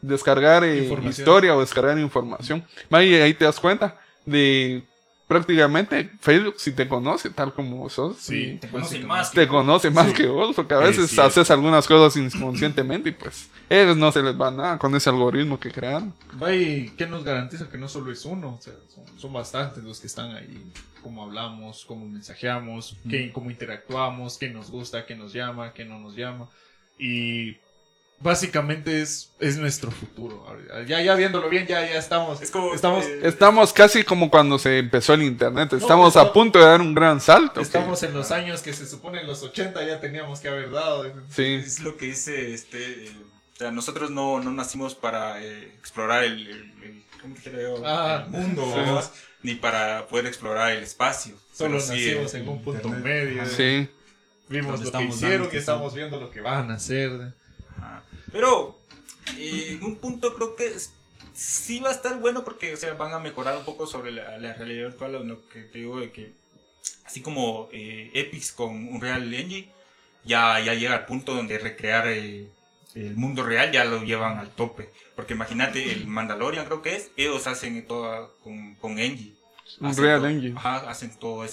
[0.01, 2.65] descargar eh, historia o descargar información.
[2.93, 4.83] Va, y ahí te das cuenta de
[5.29, 8.17] prácticamente Facebook si te conoce tal como sos.
[8.19, 9.07] Sí, Te conocen básicamente.
[9.09, 9.33] más.
[9.33, 10.13] Te conoce más Sí.
[10.15, 14.23] que vos, porque a Es veces haces algunas cosas inconscientemente y pues ellos no se
[14.23, 16.15] les va nada con ese algoritmo que crearon.
[16.41, 18.55] Va, ¿y qué nos garantiza que no solo es uno?
[18.59, 20.63] O sea, son, son bastantes los que están ahí.
[21.03, 25.99] Cómo hablamos, cómo mensajeamos, qué, cómo interactuamos, qué nos gusta, qué nos llama, qué no
[25.99, 26.49] nos llama.
[26.99, 27.57] Y
[28.21, 30.45] básicamente es, es nuestro futuro.
[30.87, 32.41] Ya, ya viéndolo bien, ya, ya estamos.
[32.43, 35.73] Es como, estamos, eh, Estamos casi como cuando se empezó el internet.
[35.73, 37.61] Estamos a punto de dar un gran salto.
[37.61, 41.05] estamos en los años que se supone en los 80 ya teníamos que haber dado.
[41.31, 41.45] Sí.
[41.65, 43.07] Es lo que dice este.
[43.07, 43.13] eh,
[43.55, 47.83] o sea, nosotros no, no nacimos para eh, explorar el, el- el- ¿cómo dijera yo?
[47.87, 49.21] Ah, el mundo, sí.
[49.43, 51.35] ni para poder explorar el espacio.
[51.55, 53.05] Solo Pero nacimos en un punto internet.
[53.05, 53.47] medio.
[53.47, 53.89] Sí.
[54.49, 57.33] Vimos lo que hicieron y estamos viendo lo que van a hacer.
[58.37, 58.79] Pero
[59.39, 60.73] eh, en un punto creo que
[61.35, 64.37] sí va a estar bueno porque o sea, van a mejorar un poco sobre la,
[64.39, 66.33] la realidad virtual, lo que te digo de que
[67.05, 69.69] así como eh, Epic con Unreal Engine
[70.25, 72.47] ya, ya llega al punto donde recrear eh,
[72.95, 74.91] el mundo real ya lo llevan al tope.
[75.15, 79.35] Porque imagínate, el Mandalorian creo que es, ellos hacen todo con, con Engine.
[79.81, 80.55] Un Hacen Real todo- Engine.
[80.59, 81.45] Ajá, hacen todo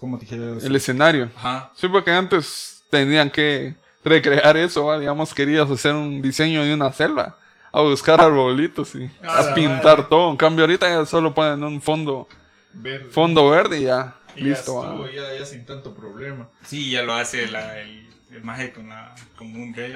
[0.00, 0.56] ¿Cómo te dijera?
[0.62, 1.30] El escenario.
[1.36, 1.72] Ajá.
[1.76, 4.86] Sí, porque antes tenían que recrear eso.
[4.86, 4.98] ¿va?
[4.98, 7.36] Digamos, querías hacer un diseño de una selva.
[7.72, 10.30] A buscar arbolitos y Ah, a pintar todo.
[10.30, 12.26] En cambio, ahorita ya solo ponen un fondo,
[12.72, 14.16] Ver, fondo verde y ya.
[14.34, 14.82] y listo.
[14.82, 14.92] ya, ¿va?
[15.06, 16.48] estuvo, ya, ya sin tanto problema.
[16.64, 19.92] Sí, ya lo hace la- el, el maje con, la, con un rey,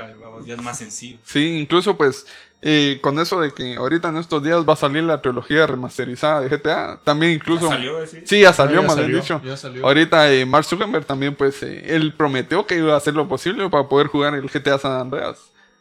[0.46, 1.18] ya es más sencillo.
[1.24, 2.26] Sí, incluso pues
[2.66, 6.40] eh, con eso de que ahorita en estos días va a salir la trilogía remasterizada
[6.40, 7.68] de GTA, también incluso...
[7.68, 8.27] ¿Ya salió ese?
[8.27, 9.40] Sí, ya salió, ya más bien salió, dicho.
[9.44, 9.85] ya salió.
[9.85, 13.68] Ahorita eh, Mark Zuckerberg también pues eh, él prometió que iba a hacer lo posible
[13.68, 15.37] para poder jugar el GTA San Andreas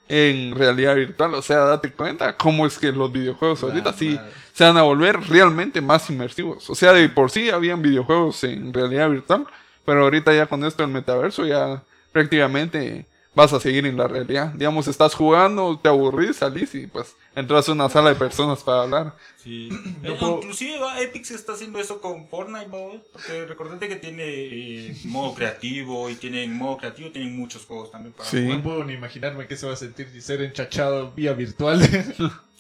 [0.10, 1.34] en realidad virtual.
[1.36, 4.20] O sea, date cuenta cómo es que los videojuegos ahorita sí
[4.52, 6.70] se van a volver realmente más inmersivos.
[6.70, 9.48] O sea, de por sí habían videojuegos en realidad virtual,
[9.86, 14.48] pero ahorita ya con esto del metaverso ya prácticamente vas a seguir en la realidad.
[14.54, 18.84] Digamos, estás jugando, te aburrís, salís y pues entras a una sala de personas para
[18.84, 19.16] hablar.
[19.38, 19.70] Sí.
[20.04, 22.92] Eh, puedo- Inclusive va, Epic se está haciendo eso con Fortnite, ¿no?
[23.14, 27.90] porque recordate que tiene eh, modo creativo y tiene en modo creativo tienen muchos juegos
[27.92, 28.42] también para Sí.
[28.42, 28.58] jugar.
[28.58, 31.80] No puedo ni imaginarme qué se va a sentir si ser enchachado vía virtual.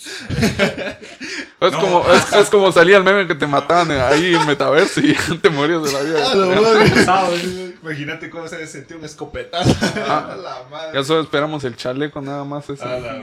[1.60, 1.80] Es, No.
[1.80, 5.50] como, es, es como salía el meme que te mataban ahí en metaverso y te
[5.50, 7.04] morías de la vida.
[7.08, 7.30] Ah,
[7.82, 9.74] Imagínate cómo se sentía un escopetazo.
[10.08, 10.30] Ah.
[10.34, 10.92] A la madre.
[10.94, 12.70] Ya solo esperamos el chaleco nada más.
[12.70, 12.86] ese.
[12.86, 13.22] La.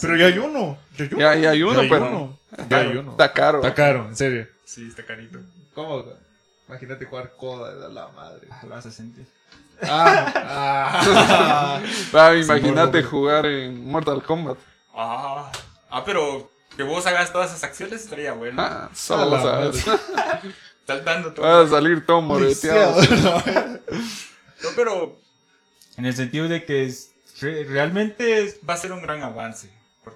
[0.00, 0.78] Pero ya hay uno.
[0.96, 1.18] Ya hay uno.
[1.20, 2.38] Ya- ya hay uno, pero- uno.
[2.68, 3.10] Ya hay uno.
[3.12, 3.58] Está caro.
[3.58, 4.46] Está caro, en serio.
[4.64, 5.38] Sí, está carito.
[5.74, 6.04] ¿Cómo?
[6.68, 8.48] Imagínate jugar coda de la madre.
[8.62, 9.26] Lo vas a sentir.
[9.82, 11.80] Ah, ah.
[12.14, 14.56] Ah, imagínate jugar en Mortal Kombat.
[14.94, 15.52] Ah,
[15.96, 18.60] ah, pero que vos hagas todas esas acciones estaría bueno.
[18.62, 19.72] Ah, solo a,
[20.86, 21.44] Saltando todo.
[21.46, 23.00] vas a salir todo moreteado.
[24.62, 25.18] No, pero
[25.96, 29.70] en el sentido de que es- re- realmente es- va a ser un gran avance.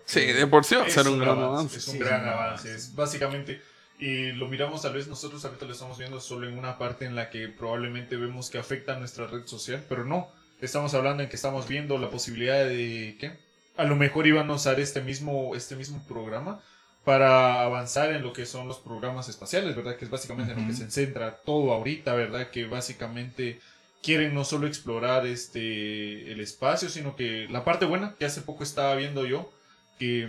[0.04, 1.78] Sí, de por sí va a ser un un gran avance, avance.
[1.78, 2.74] Es un Sí, gran es un avance.
[2.74, 3.60] Es básicamente,
[3.98, 7.16] y lo miramos tal vez nosotros ahorita lo estamos viendo solo en una parte en
[7.16, 10.28] la que probablemente vemos que afecta a nuestra red social, pero no.
[10.60, 13.32] Estamos hablando en que estamos viendo la posibilidad de que
[13.80, 16.60] a lo mejor iban a usar este mismo, este mismo programa
[17.04, 19.96] para avanzar en lo que son los programas espaciales, ¿verdad?
[19.96, 22.50] Que es básicamente en lo que se centra todo ahorita, ¿verdad?
[22.50, 23.58] Que básicamente
[24.02, 28.62] quieren no solo explorar este el espacio, sino que la parte buena que hace poco
[28.64, 29.50] estaba viendo yo,
[29.98, 30.28] que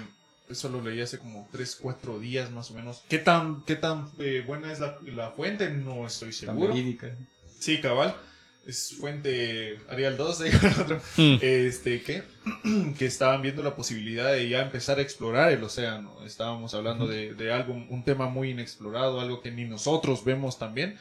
[0.50, 3.04] eso lo leí hace como 3, 4 días más o menos.
[3.10, 5.70] ¿Qué tan, qué tan eh, buena es la, la fuente?
[5.70, 6.70] No estoy Tan seguro.
[6.74, 7.08] verídica.
[7.60, 8.16] Sí, cabal.
[8.66, 11.02] Es fuente Arial 2, digo el otro.
[11.18, 11.38] Mm.
[11.42, 12.24] Este, ¿qué?
[12.98, 16.16] que estaban viendo la posibilidad de ya empezar a explorar el océano.
[16.26, 20.98] Estábamos hablando de, de algo, un tema muy inexplorado, algo que ni nosotros vemos también.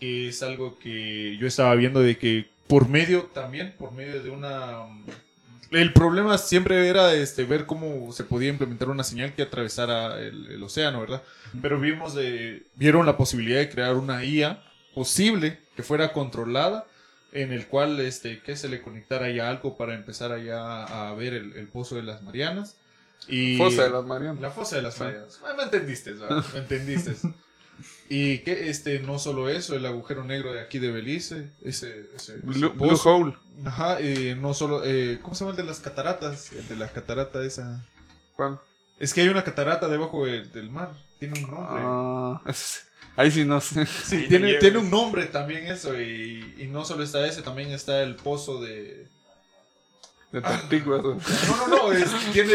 [0.00, 4.30] Que es algo que yo estaba viendo de que por medio también, por medio de
[4.30, 4.84] una...
[5.70, 10.46] El problema siempre era este, ver cómo se podía implementar una señal que atravesara el,
[10.46, 11.22] el océano, ¿verdad?
[11.60, 14.62] Pero vimos de, vieron la posibilidad de crear una IA
[14.94, 16.86] posible que fuera controlada
[17.34, 21.34] en el cual este que se le conectara ya algo para empezar allá a ver
[21.34, 22.76] el, el pozo de las Marianas
[23.28, 24.40] y Fosa de las Marianas.
[24.40, 24.98] la fosa de las.
[25.00, 26.44] Marianas Ah, me entendiste ¿verdad?
[26.54, 27.14] me entendiste
[28.08, 32.34] y que este no solo eso el agujero negro de aquí de Belice ese, ese,
[32.34, 33.16] ese Blue, Blue pozo.
[33.16, 33.34] Hole.
[33.64, 36.88] ajá y no solo eh, cómo se llama el de las cataratas el de la
[36.88, 37.84] catarata esa
[38.36, 38.60] ¿Cuál?
[39.00, 43.30] es que hay una catarata debajo del, del mar tiene un nombre Ah, es- ahí
[43.30, 43.86] sí no sé.
[44.04, 47.70] Sí, Ahí tiene, tiene un nombre también eso, y, y no solo está ese, también
[47.70, 49.06] está el pozo de...
[50.32, 51.16] De Tampico, eso.
[51.46, 52.54] No, no, no, es- tiene,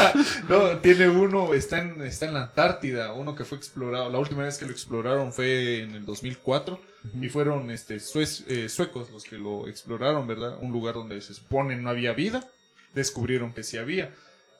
[0.48, 4.44] no, tiene uno, está en, está en la Antártida, uno que fue explorado, la última
[4.44, 6.80] vez que lo exploraron fue en el 2004,
[7.20, 10.56] y fueron este, suez- eh, suecos los que lo exploraron, ¿verdad?
[10.62, 12.46] Un lugar donde se supone no había vida,
[12.94, 14.10] descubrieron que sí había,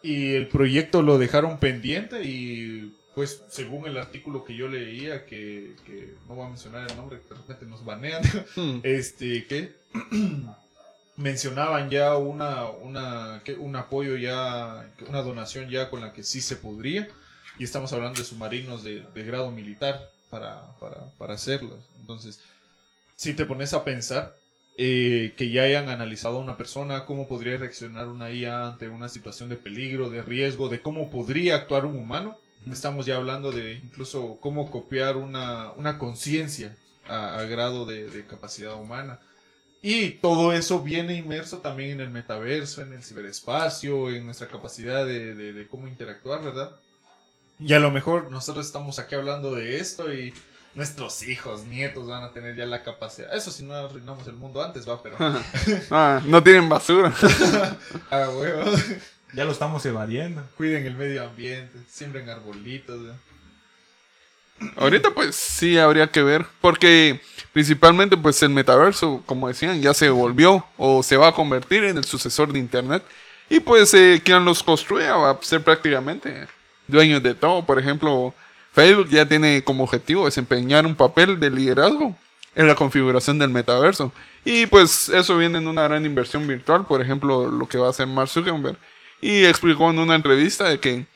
[0.02, 2.94] y el proyecto lo dejaron pendiente y...
[3.18, 7.18] Pues según el artículo que yo leía, que, que no voy a mencionar el nombre,
[7.28, 8.22] de repente nos banean,
[8.54, 8.78] Hmm.
[8.85, 9.74] este, que
[11.16, 16.22] mencionaban ya una, una, que un apoyo ya, que una donación ya con la que
[16.22, 17.09] sí se podría,
[17.59, 21.81] y estamos hablando de submarinos de, de grado militar para, para, para hacerlos.
[21.98, 22.38] Entonces,
[23.16, 24.37] si te pones a pensar
[24.76, 29.09] eh, que ya hayan analizado a una persona, cómo podría reaccionar una IA ante una
[29.09, 32.38] situación de peligro, de riesgo, de cómo podría actuar un humano,
[32.72, 36.76] estamos ya hablando de incluso cómo copiar una, una conciencia
[37.09, 39.20] a, a grado de, de capacidad humana.
[39.81, 45.07] Y todo eso viene inmerso también en el metaverso, en el ciberespacio, en nuestra capacidad
[45.07, 46.72] de, de- de cómo interactuar, ¿verdad?
[47.61, 50.33] Y a lo mejor nosotros estamos aquí hablando de esto y
[50.74, 53.35] nuestros hijos, nietos van a tener ya la capacidad.
[53.35, 55.16] Eso si no arruinamos el mundo antes, va, pero...
[55.90, 57.12] Ah, no tienen basura.
[58.11, 58.70] ah, huevo.
[59.32, 60.42] Ya lo estamos evadiendo.
[60.56, 62.98] Cuiden el medio ambiente, siembren arbolitos.
[64.76, 67.20] Ahorita pues sí habría que ver, porque
[67.52, 71.98] principalmente pues el metaverso, como decían, ya se volvió o se va a convertir en
[71.98, 73.02] el sucesor de Internet.
[73.50, 76.46] Y pues eh, quien los construya va a ser prácticamente
[76.86, 77.64] dueños de todo.
[77.64, 78.34] Por ejemplo,
[78.72, 82.16] Facebook ya tiene como objetivo desempeñar un papel de liderazgo
[82.54, 84.12] en la configuración del metaverso.
[84.44, 87.90] Y pues eso viene en una gran inversión virtual, por ejemplo, lo que va a
[87.90, 88.76] hacer Mark Zuckerberg.
[89.20, 91.07] Y explicó en una entrevista de que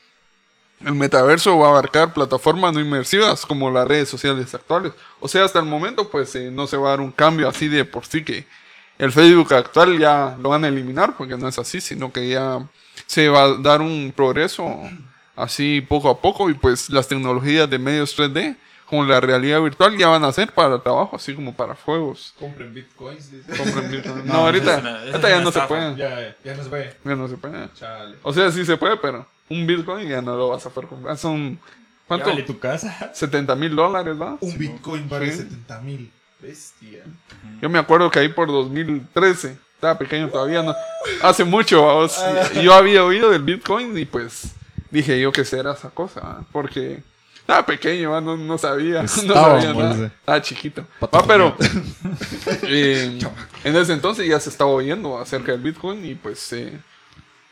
[0.85, 4.93] el metaverso va a abarcar plataformas no inmersivas como las redes sociales actuales.
[5.19, 7.67] O sea, hasta el momento pues eh, no se va a dar un cambio así
[7.67, 8.45] de por sí que
[8.97, 12.59] el Facebook actual ya lo van a eliminar porque no es así, sino que ya
[13.05, 14.79] se va a dar un progreso
[15.35, 18.55] así poco a poco y pues las tecnologías de medios 3D
[18.93, 22.35] como la realidad virtual ya van a ser para trabajo, así como para juegos.
[22.39, 23.27] Compren bitcoins.
[23.57, 24.17] Compren Bitcoin.
[24.27, 25.95] No, No, ahorita, una- ahorita ya no se puede.
[25.95, 26.55] Ya,
[27.15, 27.69] no se puede.
[27.73, 28.17] Chale.
[28.21, 31.17] O sea, sí se puede, pero un Bitcoin ya no lo vas a poder comprar.
[31.17, 31.57] Son,
[32.07, 32.27] ¿cuánto?
[32.27, 33.11] Llévale tu casa.
[33.15, 34.37] 70 mil dólares, ¿va?
[34.39, 35.37] Un bitcoin vale Sí.
[35.39, 36.11] 70 mil.
[36.39, 36.99] Bestia.
[37.63, 40.75] Yo me acuerdo que ahí por 2013, estaba pequeño todavía, no,
[41.23, 42.23] hace mucho, vamos,
[42.61, 44.53] yo había oído del Bitcoin y pues
[44.91, 47.01] dije yo que será esa cosa, porque
[47.43, 48.99] Estaba pequeño, no, no sabía.
[49.01, 50.05] no Estábamos, sabía nada.
[50.07, 50.87] Estaba chiquito.
[51.03, 51.55] Va, pero
[52.63, 53.19] eh,
[53.63, 56.79] en ese entonces ya se estaba oyendo acerca del Bitcoin y pues eh,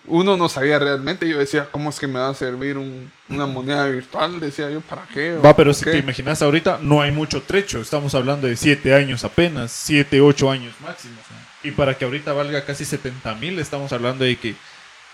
[0.05, 1.27] uno no sabía realmente.
[1.27, 4.39] Yo decía, ¿cómo es que me va a servir un- una moneda virtual?
[4.39, 5.33] Decía yo, ¿para qué?
[5.35, 5.91] Va, pero si ¿Qué?
[5.91, 7.81] te imaginas ahorita, no hay mucho trecho.
[7.81, 11.15] Estamos hablando de 7 años apenas, 7, 8 años máximo.
[11.63, 14.55] Y para que ahorita valga casi 70 mil, estamos hablando de que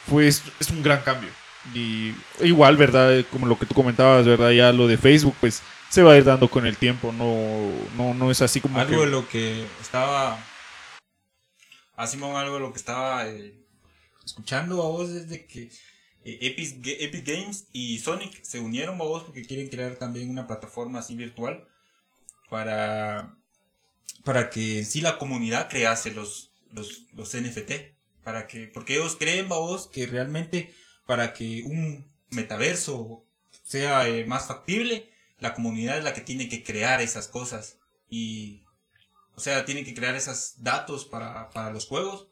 [0.10, 1.30] pues, es un gran cambio.
[1.74, 3.26] Y igual, ¿verdad?
[3.32, 4.52] Como lo que tú comentabas, ¿verdad?
[4.52, 7.12] Ya lo de Facebook, pues se va a ir dando con el tiempo.
[7.12, 9.06] No, no, no es así como Algo que...
[9.06, 10.44] de lo que estaba.
[11.96, 13.60] Ah, Simón, algo de lo que estaba eh,
[14.24, 15.72] escuchando a vos es de que
[16.24, 20.46] eh, Epic, Epic Games y Sonic se unieron a vos porque quieren crear también una
[20.46, 21.68] plataforma así virtual
[22.50, 23.36] para,
[24.24, 27.72] para que sí la comunidad crease los, los, los NFT.
[28.24, 30.74] Para que, porque ellos creen, vos, que realmente
[31.08, 33.26] para que un metaverso
[33.64, 37.80] sea eh, más factible, la comunidad es la que tiene que crear esas cosas.
[38.10, 38.64] Y,
[39.34, 42.28] o sea, tiene que crear esos datos para, para los juegos,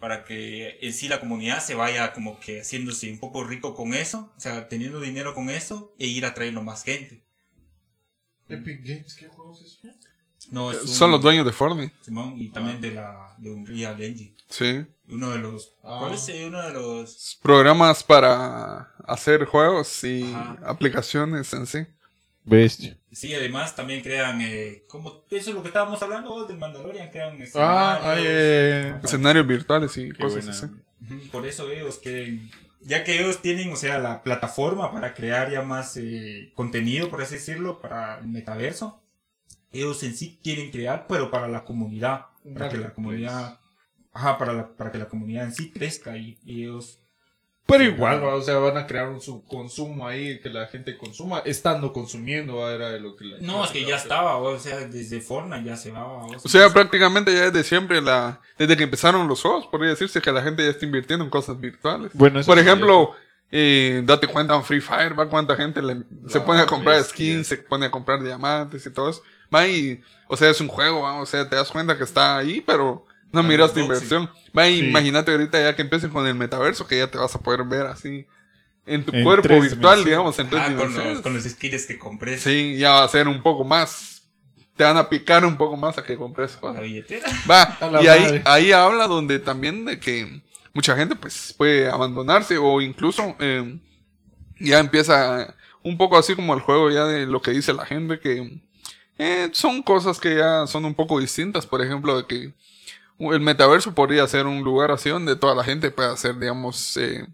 [0.00, 3.94] para que en sí la comunidad se vaya como que haciéndose un poco rico con
[3.94, 7.24] eso, o sea, teniendo dinero con eso, e ir atrayendo más gente.
[8.48, 9.80] Epic Games, ¿qué juegos es?
[10.50, 11.94] No, es un- Son los dueños de Fortnite.
[12.02, 14.34] Simón, y también de la de Unreal Engine.
[14.48, 14.84] Sí.
[15.08, 15.74] Uno de los.
[15.82, 15.96] Ah.
[16.00, 17.38] ¿Cuál es eh, uno de los?
[17.42, 20.58] Programas para hacer juegos y Ajá.
[20.64, 21.86] aplicaciones en sí.
[22.44, 22.98] Bestia.
[23.12, 24.40] Sí, además también crean.
[24.40, 27.36] Eh, como eso es lo que estábamos hablando del Mandalorian, crean.
[27.36, 28.04] Ah, escenarios.
[28.04, 30.50] ay, eh, Escenarios virtuales y Qué cosas buena.
[31.12, 31.28] así.
[31.30, 32.50] Por eso ellos quieren,
[32.80, 37.22] ya que ellos tienen, o sea, la plataforma para crear ya más eh, contenido, por
[37.22, 39.01] así decirlo, para el metaverso,
[39.72, 43.58] ellos en sí quieren crear, pero para la comunidad, para que la comunidad,
[44.12, 46.98] ajá, para, la- para que la comunidad en sí crezca y, y ellos,
[47.66, 48.34] Pero igual, ¿va?
[48.34, 52.72] o sea, van a crear un subconsumo ahí, que la gente consuma, estando consumiendo, ¿va?
[52.72, 55.76] era de lo que la no, es que ya estaba, o sea, desde Fortnite ya
[55.76, 59.66] se va, o O sea, prácticamente ya desde siempre, la, desde que empezaron los juegos,
[59.68, 62.10] podría decirse que la gente ya está invirtiendo en cosas virtuales.
[62.14, 63.12] Bueno, eso Por sí, ejemplo,
[63.50, 67.46] eh, date cuenta en Free Fire, va cuánta gente le- se pone a comprar skins,
[67.46, 69.22] se pone a comprar diamantes y todo eso.
[69.54, 71.20] Va y, o sea, es un juego, ¿va?
[71.20, 74.28] o sea, te das cuenta que está ahí, pero no miras tu inversión.
[74.56, 74.86] Va y Sí.
[74.88, 77.86] imagínate ahorita ya que empiecen con el metaverso, que ya te vas a poder ver
[77.86, 78.26] así
[78.86, 81.98] en tu En cuerpo virtual, digamos, en tres Ah, con los, con los skins que
[81.98, 84.22] compré, Sí, ya va a ser un poco más.
[84.76, 86.82] Te van a picar un poco más a que compres la cosas.
[86.82, 87.30] billetera.
[87.50, 90.42] Va, la y ahí, ahí habla donde también de que
[90.74, 93.78] mucha gente pues puede abandonarse o incluso eh,
[94.58, 98.18] ya empieza un poco así como el juego ya de lo que dice la gente
[98.18, 98.60] que
[99.24, 102.52] eh, son cosas que ya son un poco distintas, por ejemplo, de que
[103.18, 107.26] el metaverso podría ser un lugar así donde toda la gente pueda ser, digamos, eh,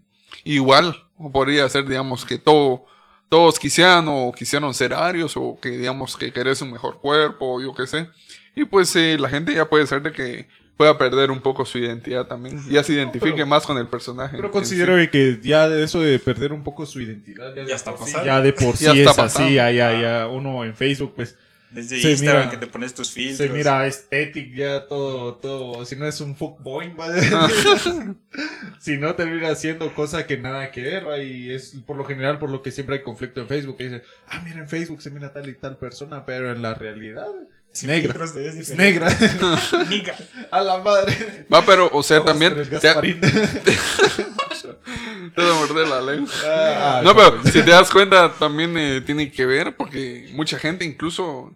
[0.43, 2.85] igual, o podría ser, digamos, que todo,
[3.27, 7.61] todos quisieran o quisieran ser arios, o que, digamos, que querés un mejor cuerpo, o
[7.61, 8.07] yo qué sé.
[8.55, 10.47] Y pues eh, la gente ya puede ser de que
[10.77, 14.35] pueda perder un poco su identidad también, ya se identifique pero- más con el personaje.
[14.37, 15.09] Pero considero sí.
[15.09, 18.25] que ya de eso de perder un poco su identidad, ya, Ya está sí- pasando.
[18.25, 19.45] ya de por sí Ya está es pasando.
[19.47, 21.37] así, ya, ya, ya, uno en Facebook, pues,
[21.71, 23.37] Desde Se Instagram mira- que te pones tus filtros.
[23.37, 27.07] se mira estético ya todo, todo, si no es un fuckboy, ¿va?
[28.79, 32.49] si no termina haciendo cosas que nada que ver, y es por lo general por
[32.49, 35.31] lo que siempre hay conflicto en Facebook, que dice, ah, mira, en Facebook se mira
[35.31, 37.27] tal y tal persona, pero en la realidad
[37.71, 39.07] es negra, es negra,
[39.89, 40.15] Nica.
[40.49, 41.45] a la madre.
[41.53, 42.55] Va, pero, o sea, también...
[42.55, 43.21] te- Gasparín.
[45.35, 46.31] te voy a morder la lengua.
[46.45, 50.83] Ah, No, pero si te das cuenta, también eh, tiene que ver porque mucha gente
[50.85, 51.55] incluso,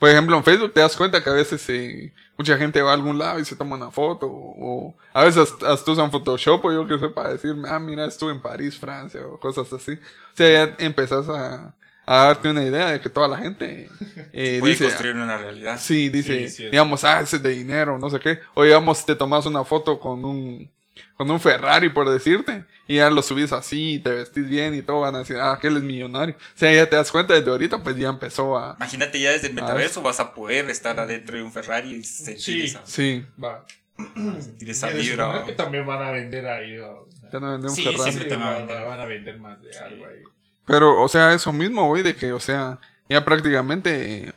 [0.00, 2.94] por ejemplo, en Facebook te das cuenta que a veces eh, mucha gente va a
[2.94, 6.72] algún lado y se toma una foto o, a veces hasta, hasta usan Photoshop o
[6.72, 9.92] yo qué sé para decirme, ah, mira, estuve en París, Francia o cosas así.
[9.92, 11.74] O sea, ya empezás a,
[12.06, 13.90] a darte una idea de que toda la gente
[14.32, 14.84] eh, Puede dice...
[14.86, 15.78] construir una realidad.
[15.78, 16.70] Sí, dice, Sí, sí, es.
[16.70, 18.40] digamos, ah, ese es de dinero, no sé qué.
[18.54, 20.70] O digamos, te tomas una foto con un,
[21.20, 24.80] con un Ferrari, por decirte, y ya lo subís así, y te vestís bien y
[24.80, 26.34] todo, van a decir, ah, aquel es millonario.
[26.34, 28.74] O sea, ya te das cuenta desde ahorita, pues ya empezó a...
[28.78, 32.40] Imagínate ya desde el metaverso vas a poder estar adentro de un Ferrari y sentir,
[32.42, 32.62] Sí.
[32.62, 33.66] esa, Sí, Va.
[34.40, 35.44] sentir esa Y de vibra.
[35.44, 36.76] que también van a vender ahí.
[36.78, 37.06] ¿no?
[37.30, 38.02] ya no vendemos Sí, Ferrari.
[38.12, 38.86] siempre te van a van, vender.
[38.86, 40.22] van a vender más de algo ahí.
[40.64, 42.78] Pero, o sea, eso mismo, güey, de que, o sea,
[43.10, 44.32] ya prácticamente eh,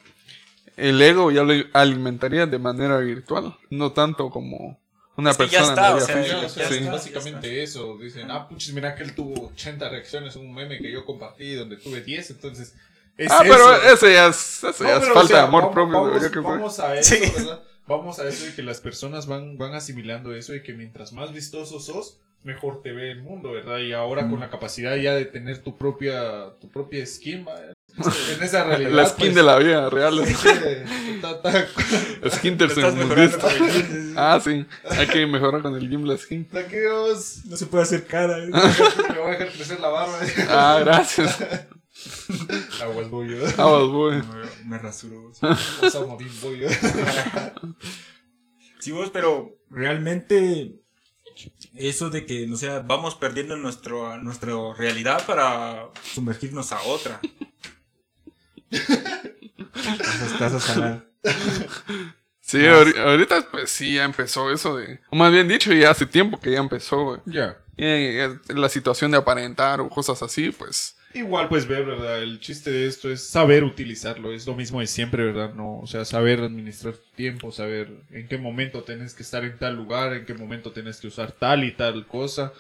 [0.75, 4.82] el ego ya lo alimentaría de manera virtual, no tanto como
[5.15, 6.39] una Es que ya persona está, en la o vida sea, física.
[6.41, 6.73] Ya, o sea, Sí.
[6.76, 7.97] es básicamente eso.
[7.97, 11.53] Dicen, ah, puchis, mira que él tuvo 80 reacciones en un meme que yo compartí
[11.55, 12.74] donde tuve 10, entonces.
[13.16, 14.07] es Ah, pero eso.
[14.09, 15.93] ya es, eso No, ya es pero, falta o sea, de amor vamos- propio.
[16.01, 17.16] Vamos, yo creo que- vamos a Sí.
[17.22, 17.64] eso, ¿verdad?
[17.86, 21.32] vamos a eso de que las personas van, van asimilando eso y que mientras más
[21.34, 23.79] vistoso sos, mejor te ve el mundo, ¿verdad?
[23.79, 27.45] Y ahora con la capacidad ya de tener tu propia, tu propia skin,
[27.97, 28.91] en esa realidad.
[28.91, 30.25] La skin pues, de la vida real.
[32.29, 33.47] Skin tercermundista.
[34.15, 34.65] Ah, sí.
[34.89, 36.45] Hay que mejorar con el gym la skin.
[36.45, 37.45] Taqueos.
[37.45, 38.39] No se puede hacer cara.
[38.39, 38.47] ¿eh?
[38.47, 40.19] Me voy a dejar crecer la barba.
[40.49, 41.39] Ah, gracias.
[42.81, 43.37] Aguas bollo.
[43.55, 44.15] Vamos, voy.
[44.15, 45.31] Me, me rasuro.
[45.81, 46.67] Osama Bin bollo.
[48.79, 50.82] Sí, vos, pero realmente
[51.75, 57.19] eso de que, no sea, vamos perdiendo nuestro, nuestra realidad para sumergirnos a otra.
[60.25, 61.05] Estás a salar.
[62.41, 64.99] Sí, ahori- ahorita pues sí ya empezó eso de...
[65.09, 67.19] O más bien dicho, ya hace tiempo que ya empezó, güey.
[67.25, 67.57] Ya.
[67.77, 70.97] Y, eh, la situación de aparentar o cosas así, pues...
[71.14, 72.24] Igual, pues ver, ¿verdad?
[72.24, 74.34] El chiste de esto es saber utilizarlo.
[74.34, 75.53] Es lo mismo de siempre, ¿verdad?
[75.53, 79.57] No, o sea, saber administrar tu tiempo, saber en qué momento tenés que estar en
[79.59, 82.51] tal lugar, en qué momento tenés que usar tal y tal cosa.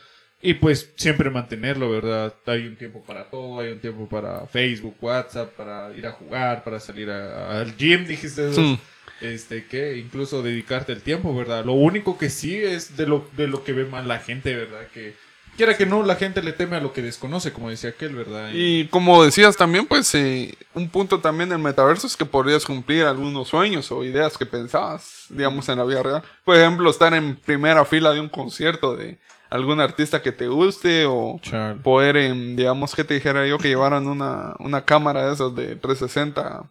[0.41, 2.33] Y pues siempre mantenerlo, ¿verdad?
[2.45, 6.63] Hay un tiempo para todo, hay un tiempo para Facebook, WhatsApp, para ir a jugar,
[6.63, 8.49] para salir a- al gym, dijiste.
[8.49, 8.61] eso.
[8.61, 8.79] Mm.
[9.21, 11.63] Este, que incluso dedicarte el tiempo, ¿verdad?
[11.65, 14.87] Lo único que sí es de lo, de lo que ve mal la gente, ¿verdad?
[14.93, 15.13] Que
[15.55, 18.51] quiera que no, la gente le teme a lo que desconoce, como decía aquel, ¿verdad?
[18.53, 23.05] Y como decías también, pues eh, un punto también del metaverso es que podrías cumplir
[23.05, 26.23] algunos sueños o ideas que pensabas, digamos, en la vida real.
[26.43, 31.05] Por ejemplo, estar en primera fila de un concierto de algún artista que te guste
[31.05, 31.79] o Chale.
[31.81, 35.75] poder, em, digamos, que te dijera yo que llevaran una, una cámara de esas de
[35.75, 36.63] 360.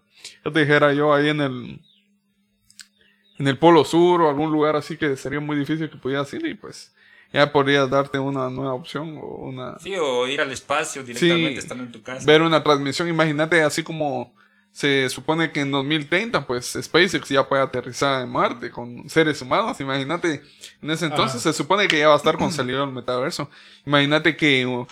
[0.43, 1.81] Que te dijera yo ahí en el
[3.39, 6.47] en el Polo Sur o algún lugar así que sería muy difícil que pudieras ir
[6.47, 6.93] y pues
[7.33, 11.59] ya podrías darte una nueva opción o una Sí, o ir al espacio directamente Sí.
[11.59, 12.25] estando en tu casa.
[12.27, 13.09] ver una transmisión.
[13.09, 14.35] Imagínate así como
[14.71, 19.81] se supone que en 2030 pues SpaceX ya puede aterrizar en Marte con seres humanos.
[19.81, 20.43] Imagínate,
[20.81, 21.53] en ese entonces Ah.
[21.53, 23.51] se supone que ya va a estar consolidado el metaverso.
[23.85, 24.87] Imagínate que uh,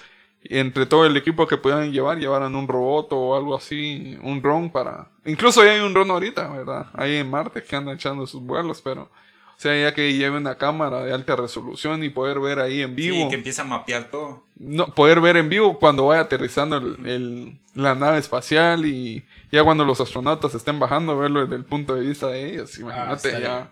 [0.44, 4.70] entre todo el equipo que pudieran llevar, llevaran un robot o algo así, un dron
[4.70, 5.08] para...
[5.26, 6.86] Incluso ya hay un dron ahorita, ¿verdad?
[6.94, 9.10] Ahí en Marte que anda echando sus vuelos, pero...
[9.60, 12.96] O sea, ya que lleve una cámara de alta resolución y poder ver ahí en
[12.96, 14.42] vivo Sí, que empieza a mapear todo.
[14.56, 19.62] no, poder ver en vivo cuando vaya aterrizando el, el- la nave espacial y ya
[19.62, 22.78] cuando los astronautas estén bajando, verlo desde el punto de vista de ellos.
[22.78, 23.70] Imagínate, estaría- ya.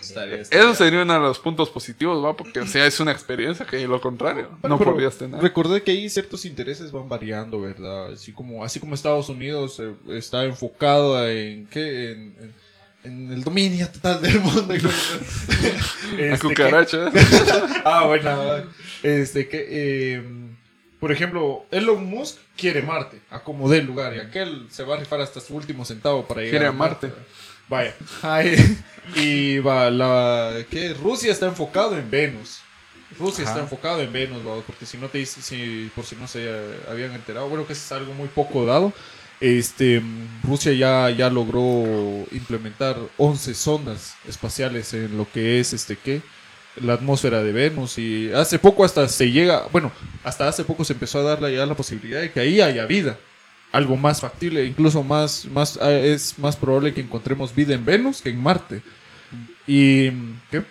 [0.00, 2.36] Estaría- Eso sería uno de los puntos positivos, ¿va?
[2.36, 5.42] Porque, o sea, es una experiencia que lo contrario no pero podrías tener.
[5.42, 8.12] Recordé que ahí ciertos intereses van variando, ¿verdad?
[8.12, 12.65] Así como, así como Estados Unidos eh, está enfocado en qué, en, en-
[13.06, 14.74] en el dominio total del mundo.
[16.16, 17.10] La Este, cucaracha.
[17.10, 17.20] que-
[17.84, 18.62] ah, bueno,
[19.02, 20.22] este que, eh,
[21.00, 25.20] por ejemplo, Elon Musk quiere Marte, acomodé el lugar y aquel se va a rifar
[25.20, 27.12] hasta su último centavo para llegar Quiere a a Marte.
[27.68, 27.94] Vaya.
[28.22, 28.56] Ay,
[29.16, 32.60] y va, la que Rusia está enfocado en Venus.
[33.18, 33.52] Rusia Ajá.
[33.52, 36.48] está enfocado en Venus, va, porque si no te dice, si, por si no se
[36.90, 38.92] habían enterado, bueno que es algo muy poco dado.
[39.40, 40.02] Este,
[40.42, 41.84] Rusia ya, ya logró
[42.32, 46.22] implementar 11 sondas espaciales en lo que es este que
[46.76, 49.92] la atmósfera de Venus y hace poco hasta se llega, bueno,
[50.24, 53.18] hasta hace poco se empezó a darle ya la posibilidad de que ahí haya vida
[53.72, 58.22] algo más factible, incluso más, más eh, es más probable que encontremos vida en Venus
[58.22, 58.82] que en Marte.
[59.66, 60.10] Y
[60.50, 60.64] ¿qué?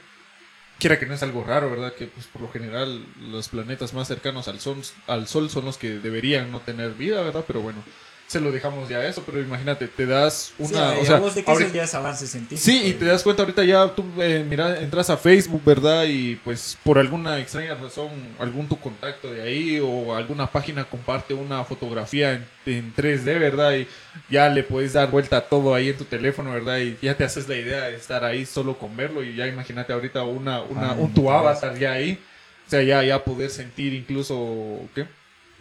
[0.80, 1.94] quiera que no es algo raro, ¿verdad?
[1.94, 5.78] Que pues por lo general los planetas más cercanos al Sol, al Sol son los
[5.78, 7.44] que deberían no tener vida, ¿verdad?
[7.46, 7.84] Pero bueno,
[8.28, 10.94] se lo dejamos ya a eso, pero imagínate, te das una...
[10.94, 12.60] sí, o sea, de que ahorita- ya es avance científico.
[12.66, 16.06] Sí, y te das cuenta ahorita ya tú eh, mira, entras a Facebook, ¿verdad?
[16.06, 18.10] Y pues por alguna extraña razón,
[18.40, 23.74] algún tu contacto de ahí o alguna página comparte una fotografía en, en 3D, ¿verdad?
[23.76, 23.88] Y
[24.30, 26.80] ya le puedes dar vuelta a todo ahí en tu teléfono, ¿verdad?
[26.80, 29.94] Y ya te haces la idea de estar ahí solo con verlo y ya imagínate
[29.94, 32.20] ahorita una, una, Ah, un tu avatar ya ahí.
[32.66, 35.06] O sea, ya, ya poder sentir incluso, ¿qué?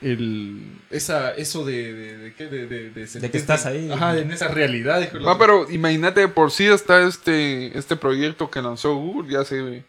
[0.04, 2.46] El, esa, eso de, de, de, ¿qué?
[2.46, 3.90] De, de, de sentirte- estás ahí.
[3.90, 5.08] Ajá, en esa realidad.
[5.14, 9.40] la- Ah, pero imagínate, de por sí está este, este proyecto que lanzó Google ya
[9.40, 9.84] hace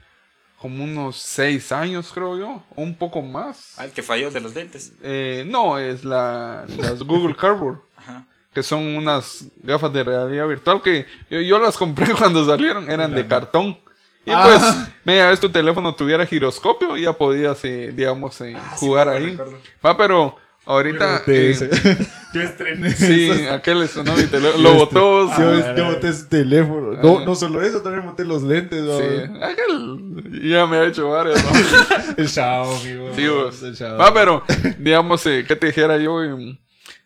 [0.58, 3.74] como unos seis años, creo yo, o un poco más.
[3.78, 4.94] Ah, el que falló de los lentes.
[5.04, 7.80] Eh, no, es la, las Google Cardboard.
[7.98, 8.26] Ajá.
[8.54, 13.14] que son unas gafas de realidad virtual que yo, yo las compré cuando salieron, eran
[13.14, 13.78] de cartón.
[14.26, 14.44] Y Ah.
[14.44, 19.38] pues, media vez tu teléfono tuviera giroscopio, ya podías, eh, digamos, eh, Ah, jugar ahí.
[19.86, 21.24] Va, pero ahorita...
[21.24, 21.56] Te- eh,
[22.34, 23.54] Yo estrené sí, eso.
[23.54, 25.28] aquel le sonó mi teléfono, lo botó.
[25.40, 25.64] Yo, sí.
[25.78, 26.92] yo boté ese teléfono.
[27.02, 28.82] No, no solo eso, también boté los lentes.
[28.84, 28.98] ¿no?
[28.98, 29.06] Sí,
[29.42, 31.50] aquel ya me ha hecho varios, ¿no?
[32.18, 33.16] El Xiaomi, güey.
[33.16, 33.64] Sí, vos.
[33.64, 33.98] El Xiaomi.
[34.00, 34.44] Va, pero,
[34.80, 36.20] digamos, eh, ¿qué te dijera yo?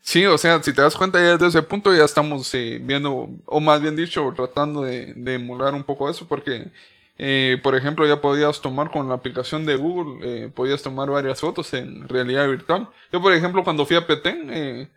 [0.02, 3.30] Sí, o sea, si te das cuenta ya desde ese punto ya estamos eh, viendo,
[3.46, 6.72] o más bien dicho, tratando de, de emular un poco eso, porque,
[7.20, 11.40] eh, por ejemplo, ya podías tomar con la aplicación de Google, eh, podías tomar varias
[11.42, 12.88] fotos en realidad virtual.
[13.12, 14.88] Yo, por ejemplo, cuando fui a Petén, eh,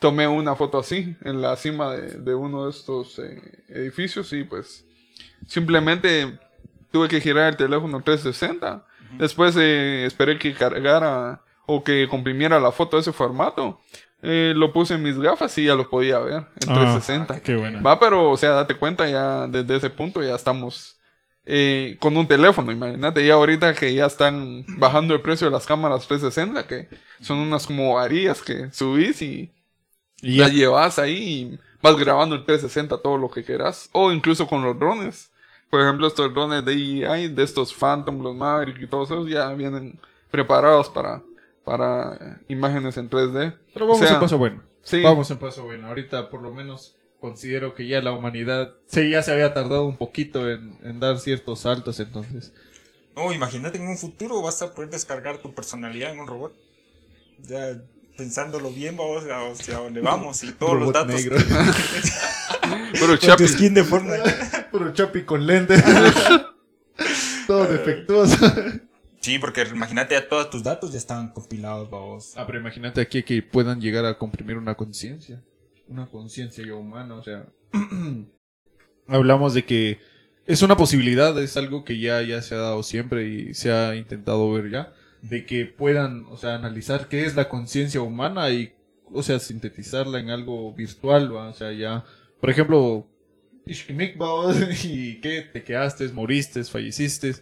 [0.00, 4.44] tomé una foto así, en la cima de, de uno de estos eh, edificios y
[4.44, 4.84] pues
[5.46, 6.38] simplemente
[6.90, 8.84] tuve que girar el teléfono 360.
[9.18, 13.80] Después eh, esperé que cargara o que comprimiera la foto de ese formato.
[14.20, 17.40] Eh, lo puse en mis gafas y ya lo podía ver en Ah, 360.
[17.40, 17.80] Qué buena.
[17.80, 20.97] Va, pero, o sea, date cuenta, ya desde ese punto ya estamos
[21.50, 25.64] eh, con un teléfono, imagínate, ya ahorita que ya están bajando el precio de las
[25.64, 26.90] cámaras 360, que
[27.22, 29.50] son unas como varillas que subís y
[30.20, 34.46] Y las llevas ahí y vas grabando el 360 todo lo que quieras, o incluso
[34.46, 35.30] con los drones.
[35.70, 39.50] Por ejemplo, estos drones de DJI, de estos Phantom, los Maverick y todos esos ya
[39.54, 39.98] vienen
[40.30, 41.22] preparados para,
[41.64, 43.56] para imágenes en 3D.
[43.72, 44.62] Pero vamos O sea, en paso bueno.
[44.82, 45.02] Sí.
[45.02, 45.86] Vamos en paso bueno.
[45.88, 49.96] Ahorita por lo menos considero que ya la humanidad sí, ya se había tardado un
[49.96, 52.52] poquito en, en dar ciertos saltos, entonces.
[53.16, 56.54] No, imagínate en un futuro vas a poder descargar tu personalidad en un robot.
[57.42, 57.80] Ya
[58.16, 61.14] pensándolo bien, vamos a hacia dónde vamos y todos los Robot datos.
[61.14, 61.36] negro.
[62.92, 63.84] Pero Con Chapi, tu skin de.
[64.70, 65.82] Puro chopi con lentes.
[67.46, 68.36] Todo defectuoso.
[69.20, 72.34] Sí, porque imagínate ya todos tus datos ya estaban compilados, vamos.
[72.36, 75.42] Ah, pero imagínate aquí que puedan llegar a comprimir una conciencia.
[75.88, 77.46] Una conciencia ya humana, o sea.
[79.08, 79.98] hablamos de que
[80.46, 83.96] es una posibilidad, es algo que ya, ya se ha dado siempre y se ha
[83.96, 84.92] intentado ver ya.
[85.22, 88.72] De que puedan, o sea, analizar qué es la conciencia humana y,
[89.12, 92.04] o sea, sintetizarla en algo virtual, o sea, ya.
[92.40, 93.06] Por ejemplo,
[93.66, 97.34] y qué, te quedaste, moriste, falleciste.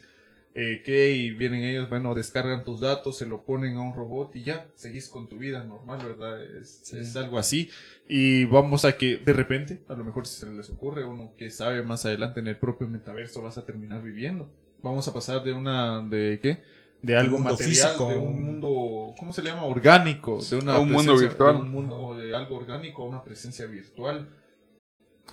[0.59, 1.11] Eh, ¿qué?
[1.11, 4.67] Y vienen ellos, bueno, descargan tus datos, se lo ponen a un robot y ya,
[4.75, 6.43] seguís con tu vida normal, ¿verdad?
[6.43, 7.69] Es, es algo así.
[8.09, 11.51] Y vamos a que, de repente, a lo mejor si se les ocurre, uno que
[11.51, 14.49] sabe más adelante en el propio metaverso vas a terminar viviendo.
[14.83, 16.63] Vamos a pasar de una, ¿de qué?
[17.03, 18.09] De algo material, físico.
[18.09, 19.65] de un mundo, ¿cómo se le llama?
[19.65, 21.57] Orgánico, de una A un mundo virtual.
[21.57, 24.27] de un mundo, o de algo orgánico a una presencia virtual.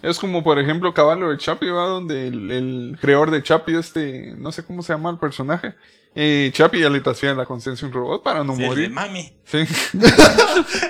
[0.01, 1.85] Es como por ejemplo Caballo de Chapi, ¿va?
[1.85, 5.75] donde el, el creador de Chapi, este, no sé cómo se llama el personaje,
[6.15, 8.75] eh, Chapi ya le transfiere la conciencia a un robot para no Sí, el de
[8.75, 8.89] morir.
[8.91, 9.33] mami.
[9.45, 9.65] Sí.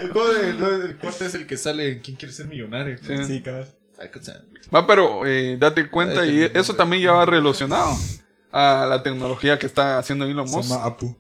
[0.02, 2.98] El juego del corte es el que sale en ¿Quién quiere ser millonario?
[2.98, 3.14] Sí.
[3.26, 3.68] Sí, cabal.
[4.74, 7.96] Va, pero eh, date cuenta, Ay, y eso también ya va relacionado
[8.52, 10.70] a la tecnología que está haciendo Elon Se Musk.
[10.72, 11.16] llama Apu.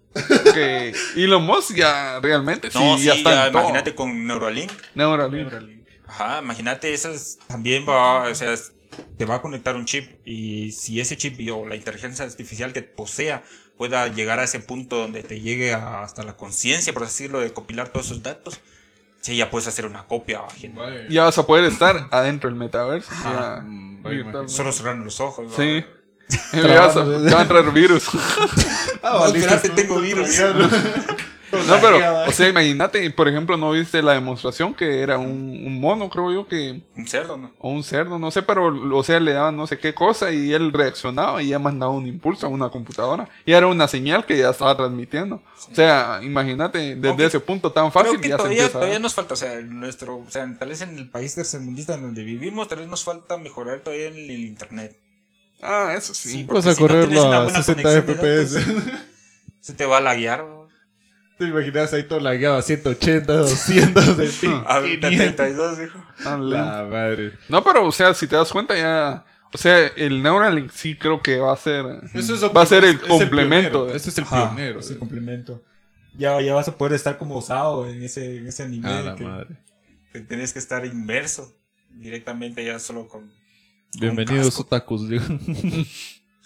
[0.53, 4.71] Que Elon Musk ya realmente sí, No, sí, ya está ya, imagínate con Neuralink.
[4.95, 5.82] Neuralink.
[6.13, 8.53] Ajá, imagínate, esas también va, o sea,
[9.17, 12.83] te va a conectar un chip y si ese chip o la inteligencia artificial que
[12.83, 13.41] posea
[13.77, 17.39] pueda llegar a ese punto donde te llegue a- hasta la conciencia, por así decirlo,
[17.39, 18.59] de compilar todos esos datos,
[19.21, 20.41] sí, ya puedes hacer una copia.
[20.75, 21.07] Vale.
[21.09, 23.09] Ya vas a poder estar adentro del metaverso.
[23.11, 23.55] Ajá.
[23.57, 24.47] ya, Mm.
[24.49, 25.47] Solo cerrando los ojos.
[25.49, 25.55] ¿no?
[25.55, 25.83] Sí.
[26.53, 28.07] Ya vas a- te va a entrar virus.
[29.05, 30.39] Ah, No, espérate, tengo virus.
[31.67, 35.29] No, pero, o sea, imagínate, por ejemplo, ¿no viste la demostración que era un,
[35.65, 37.51] un mono, creo yo, que, Un cerdo, ¿no?
[37.59, 40.53] o un cerdo, no sé, pero, o sea, le daban no sé qué cosa y
[40.53, 43.29] él reaccionaba y ya mandaba un impulso a una computadora.
[43.45, 45.41] Y era una señal que ya estaba transmitiendo.
[45.71, 48.77] O sea, imagínate, desde Aunque ese punto tan fácil Creo que ya se todavía, empieza
[48.77, 51.35] a todavía nos falta, o sea, en nuestro, o sea, tal vez en el país
[51.35, 54.97] tercermundista donde vivimos, tal vez nos falta mejorar todavía el, el internet.
[55.63, 56.29] Ah, eso sí.
[56.29, 59.03] Sí, Vas porque a si no tienes correrlo una a buena 60 conexión de FPS.
[59.61, 60.45] Se te va a laguear.
[61.37, 64.47] Te imaginas ahí todo lagueado a 180, 200 de ti.
[64.47, 64.99] 500.
[65.35, 65.99] 32, dijo.
[66.25, 67.33] Ah, La madre.
[67.49, 69.25] No, pero, o sea, si te das cuenta ya...
[69.53, 71.85] O sea, el Neuralink sí creo que va a ser...
[72.13, 73.69] Eso es lo va a ser el es complemento.
[73.69, 73.85] pionero.
[73.85, 74.79] de- Este es el Ajá, pionero.
[74.79, 75.63] es el complemento.
[76.17, 78.91] Ya, ya vas a poder estar como osado en ese, en ese nivel.
[78.91, 79.47] Ah, la que, madre.
[80.11, 81.53] que tienes que estar inmerso
[81.91, 83.31] directamente ya solo con.
[83.99, 84.61] Bienvenidos casco.
[84.63, 85.09] otakus.
[85.09, 85.23] digo.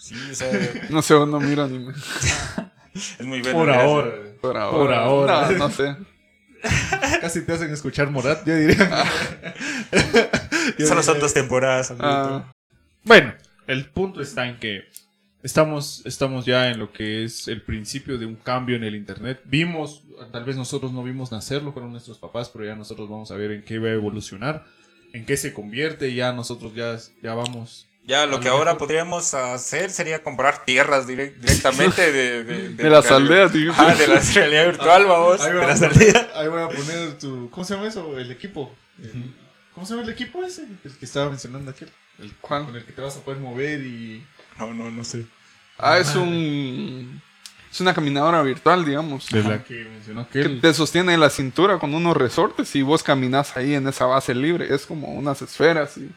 [0.00, 0.50] Sí, o sea,
[0.90, 1.92] No sé, no miro anime.
[2.94, 3.58] es muy bueno.
[3.58, 4.27] Por eso.
[4.40, 4.78] Por ahora.
[4.78, 5.50] Por ahora.
[5.52, 5.96] No, no sé.
[7.20, 9.04] Casi te hacen escuchar Morat, yo diría.
[10.78, 11.94] Yo Solo son diría- dos temporadas.
[11.98, 12.52] Ah,
[13.04, 13.34] Bueno,
[13.66, 14.82] el punto está en que
[15.42, 19.40] estamos, estamos ya en lo que es el principio de un cambio en el Internet.
[19.44, 23.36] Vimos, tal vez nosotros no vimos nacerlo, fueron nuestros papás, pero ya nosotros vamos a
[23.36, 24.64] ver en qué va a evolucionar,
[25.12, 27.87] en qué se convierte, ya nosotros ya, ya vamos.
[28.08, 33.08] Ya lo que ahora podríamos hacer sería comprar tierras direct- directamente de, de, de las
[33.10, 33.74] la- aldeas, digo.
[33.76, 35.40] Ah, de la realidad virtual, vamos.
[35.42, 36.26] Ahí De voy, a las poner, aldeas.
[36.34, 37.50] ahí voy a poner tu...
[37.50, 38.18] ¿Cómo se llama eso?
[38.18, 38.74] El equipo.
[39.02, 39.34] El-
[39.74, 40.62] ¿Cómo se llama el equipo ese?
[40.84, 41.90] El que estaba mencionando aquel.
[42.18, 42.64] El, ¿Cuál?
[42.64, 44.24] Con el que te vas a poder mover y...
[44.58, 45.26] No, no, no sé.
[45.76, 47.20] Ah, es un.
[47.70, 49.28] es una caminadora virtual, digamos.
[49.28, 50.60] De la que mencionó Que aquel.
[50.60, 54.74] te sostiene la cintura con unos resortes y vos caminas ahí en esa base libre.
[54.74, 55.96] Es como unas esferas.
[55.98, 56.10] Y...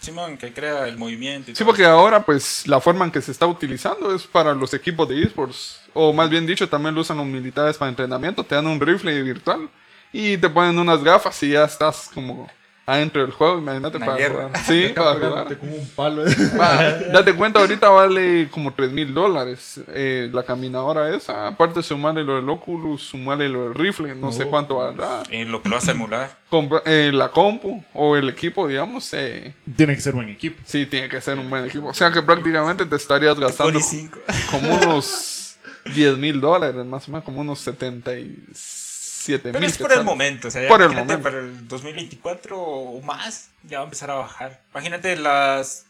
[0.00, 1.50] Simón, que crea el movimiento.
[1.50, 1.66] y Sí, todo.
[1.68, 5.22] porque ahora pues la forma en que se está utilizando es para los equipos de
[5.22, 5.80] esports.
[5.92, 8.42] O más bien dicho, también lo usan los militares para entrenamiento.
[8.44, 9.68] Te dan un rifle virtual
[10.12, 12.48] y te ponen unas gafas y ya estás como
[12.90, 14.50] Ah, adentro del juego, imagínate Una para guerra.
[14.66, 15.46] Sí, para jugar.
[15.62, 16.24] un palo.
[16.24, 21.46] Date cuenta, ahorita vale como 3 mil dólares eh, la caminadora esa.
[21.46, 24.50] Aparte, sumarle lo del Oculus, sumarle lo del rifle, no, sé oh.
[24.50, 25.22] cuánto valdrá.
[25.30, 26.36] Y lo que lo hace emular.
[26.50, 30.60] Compra- eh, la compu o el equipo, digamos, eh, Tiene que ser un buen equipo.
[30.64, 31.86] sí tiene que ser un buen equipo.
[31.86, 33.78] O sea que prácticamente te estarías gastando
[34.50, 35.56] como unos
[35.94, 38.89] 10 mil dólares, más o menos como unos 75
[39.20, 41.22] 7 Pero es por el momento, o sea, ya por el momento.
[41.22, 44.62] para el 2024 o más, ya va a empezar a bajar.
[44.72, 45.86] Imagínate las.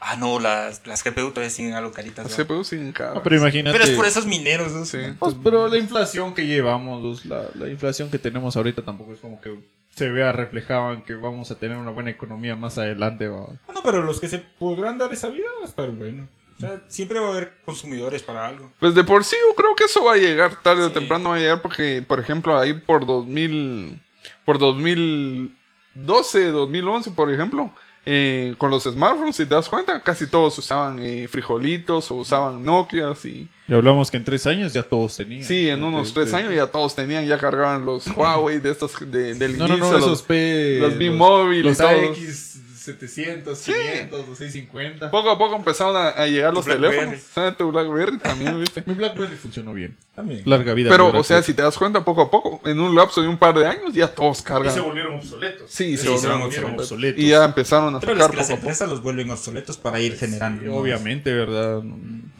[0.00, 2.26] Ah, no, las, las GPU todavía siguen algo caritas.
[2.26, 2.44] Las ¿no?
[2.44, 3.14] CPU siguen ah, caras.
[3.14, 3.78] No, pero imagínate.
[3.78, 4.84] Pero es por esos mineros, ¿no?
[4.84, 4.98] Sí.
[5.18, 9.40] Pues, pero la inflación que llevamos, la, la inflación que tenemos ahorita tampoco es como
[9.40, 9.58] que
[9.94, 13.28] se vea reflejado en que vamos a tener una buena economía más adelante.
[13.28, 13.46] ¿va?
[13.68, 16.28] Ah, pero los que se podrán dar esa vida va a estar bueno.
[16.56, 18.70] O sea, siempre va a haber consumidores para algo.
[18.78, 20.94] Pues de por sí yo creo que eso va a llegar tarde o Sí.
[20.94, 24.00] temprano va a llegar porque, por ejemplo, ahí por 2000,
[24.44, 27.70] por 2012, 2011, por ejemplo,
[28.06, 32.62] eh, con los smartphones, si te das cuenta, casi todos usaban eh, frijolitos o usaban
[32.62, 35.42] Nokias y Y hablamos que en tres años ya todos tenían.
[35.42, 38.92] sí, en unos Este, tres años ya todos tenían, ya cargaban los Huawei de estos
[39.10, 40.78] de, del No, no, inicio, no, los- esos P.
[40.80, 41.90] los B-Mobile Los todos.
[41.92, 42.53] AX
[42.84, 43.72] 700, Sí.
[43.72, 45.10] 500, los 650.
[45.10, 47.20] Poco a poco empezaron a, a llegar Tu los teléfonos.
[47.32, 47.56] ¿Sabes?
[47.56, 48.82] Tu Blackberry también, ¿viste?
[48.86, 49.96] Mi Blackberry funcionó bien.
[50.14, 50.42] También.
[50.44, 50.90] Larga vida.
[50.90, 53.38] Pero, o sea, si te das cuenta, poco a poco, en un lapso de un
[53.38, 54.82] par de años, ya todos Y se cargan.
[54.82, 55.70] volvieron obsoletos.
[55.70, 56.80] Sí, se Sí, se volvieron obsoletos.
[56.82, 57.22] obsoletos.
[57.24, 60.00] Y ya empezaron a Pero sacar es que las poco empresas los vuelven obsoletos para
[60.00, 60.62] ir generando.
[60.62, 61.82] Sí, obviamente, ¿verdad?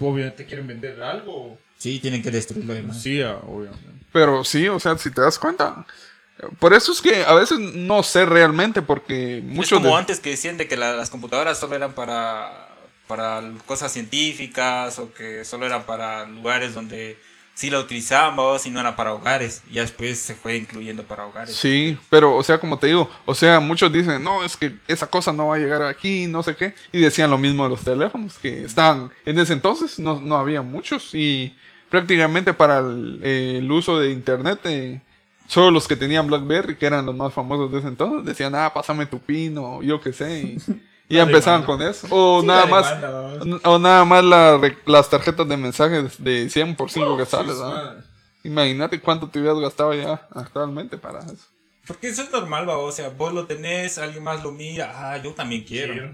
[0.00, 1.58] Obviamente quieren vender algo.
[1.78, 3.02] Sí, tienen que destruir lo demás.
[3.02, 3.88] Sí, ah, obviamente.
[4.12, 5.84] Pero sí, o sea, si te das cuenta.
[6.58, 10.20] Por eso es que a veces no sé realmente, porque es muchos como de- antes
[10.20, 12.68] que decían de que la- las computadoras solo eran para,
[13.06, 17.18] para cosas científicas o que solo eran para lugares donde
[17.54, 19.62] sí la utilizaban o si no era para hogares.
[19.70, 21.54] Y ya después se fue incluyendo para hogares.
[21.54, 25.06] Sí, pero, o sea, como te digo, o sea, muchos dicen, no, es que esa
[25.06, 26.74] cosa no va a llegar aquí, no sé qué.
[26.92, 30.62] Y decían lo mismo de los teléfonos, que estaban, en ese entonces no, no había
[30.62, 31.14] muchos.
[31.14, 31.54] Y
[31.90, 35.00] prácticamente para el, eh, el uso de internet, eh,
[35.46, 38.72] solo los que tenían Blackberry, que eran los más famosos de ese entonces, decían, ah,
[38.72, 40.40] pásame tu pin o yo qué sé.
[40.40, 40.56] Y,
[41.08, 42.06] y ya empezaban con eso.
[42.10, 42.94] O Sí, nada más.
[43.64, 47.56] O nada más la las tarjetas de mensajes de 100 por 5 que sales.
[47.58, 47.74] ¿no?
[48.42, 51.46] Imagínate cuánto te hubieras gastado ya actualmente para eso.
[51.86, 52.78] Porque eso es normal, ¿va?
[52.78, 56.12] o sea, vos lo tenés, alguien más lo mira, ah, yo también quiero.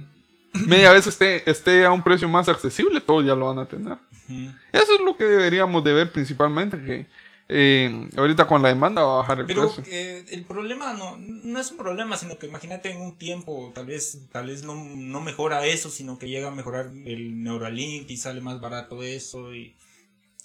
[0.66, 3.92] Media vez esté, esté a un precio más accesible, todos ya lo van a tener.
[4.28, 4.50] Ujú.
[4.72, 7.06] Eso es lo que deberíamos de ver principalmente, que
[7.50, 9.84] eh, ahorita con la demanda va a bajar el Pero precio.
[9.86, 13.86] eh, el problema no, no es un problema, sino que imagínate en un tiempo, tal
[13.86, 18.16] vez, tal vez no, no mejora eso, sino que llega a mejorar el Neuralink y
[18.16, 19.74] sale más barato eso y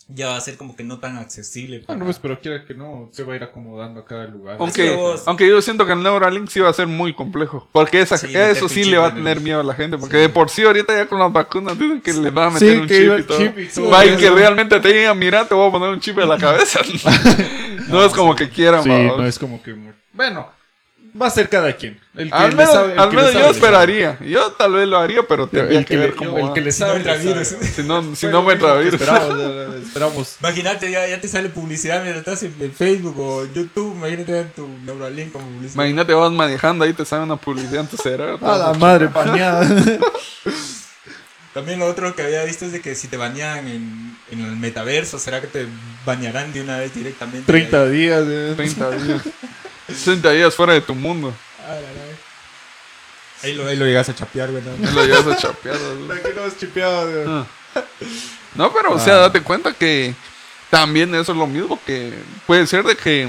[0.08, 1.80] ya va a ser como que no tan accesible.
[1.80, 4.58] para- Bueno, pues, pero quiera que no, se va a ir acomodando a cada lugar.
[4.60, 7.68] Aunque, vos- aunque yo siento que el Neuralink sí va a ser muy complejo.
[7.72, 9.98] Porque esa, Sí, eso sí le va a el- tener miedo a la gente.
[9.98, 12.66] Porque de por sí ahorita ya con las vacunas dicen que le van a Sí,
[12.66, 13.38] meter un que chip iba y todo.
[13.40, 16.00] chip y todo Va, y que realmente te digan, mira, te voy a poner un
[16.00, 16.82] chip en la cabeza.
[17.88, 19.76] no, es como que quieran, Sí, no es como que...
[20.14, 20.48] Bueno,
[21.20, 22.00] va a ser cada quien.
[22.16, 24.20] El que Al menos, sabe- el al que le menos sabe, yo esperaría.
[24.22, 26.62] Yo tal vez lo haría, pero tendría El que que, ver le, cómo el que
[26.62, 27.46] le Si no sabe.
[27.46, 28.94] Si no, si Fue no me virus.
[28.94, 30.36] Esperamos, esperamos.
[30.40, 34.50] Imagínate, ya, ya te sale publicidad mientras estás en, en Facebook o YouTube, imagínate en
[34.52, 35.74] tu Neuralink como publicidad.
[35.76, 38.40] Imagínate, vas manejando ahí, te sale una publicidad en tu cerebro.
[38.42, 39.68] A la madre pañada.
[41.54, 44.58] También lo otro que había visto es de que si te bañan en, en el
[44.58, 45.66] metaverso, ¿será que te
[46.06, 47.46] bañarán de una vez directamente?
[47.50, 48.24] 30 días.
[48.28, 48.54] eh.
[48.58, 49.22] 30 días.
[49.88, 51.34] 30 días fuera de tu mundo.
[51.68, 51.78] Ah.
[53.44, 54.64] Ahí lo, ahí lo llegas a chapear, güey.
[54.64, 54.92] ¿no?
[54.92, 55.76] Lo llevas a chapear.
[55.80, 56.14] ¿no?
[56.14, 57.10] Aquí no es chipeado.
[57.10, 57.26] eh.
[57.28, 57.46] Ah.
[58.56, 60.14] No, pero o sea, date cuenta que
[60.70, 62.14] también eso es lo mismo que
[62.48, 63.28] puede ser de que,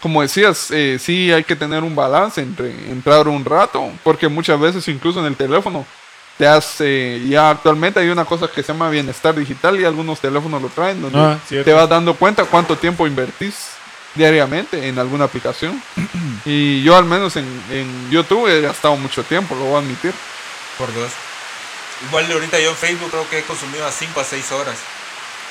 [0.00, 4.58] como decías, eh, sí hay que tener un balance entre entrar un rato, porque muchas
[4.58, 5.86] veces incluso en el teléfono
[6.38, 10.60] te hace, ya actualmente hay una cosa que se llama bienestar digital y algunos teléfonos
[10.62, 11.64] lo traen, donde Ah, cierto.
[11.66, 13.68] te vas dando cuenta cuánto tiempo invertís
[14.16, 15.82] diariamente en alguna aplicación.
[16.44, 20.12] y yo al menos en, en YouTube he gastado mucho tiempo, lo voy a admitir.
[20.78, 21.10] Por dos.
[22.08, 24.76] Igual ahorita yo en Facebook creo que he consumido a 5 a 6 horas.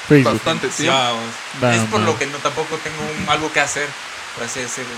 [0.07, 0.33] Facebook.
[0.33, 0.99] Bastante tiempo.
[1.71, 3.87] Es por lo que no tampoco tengo un- algo que hacer,
[4.35, 4.93] por así decirlo.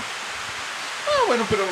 [1.08, 1.64] Ah, bueno, pero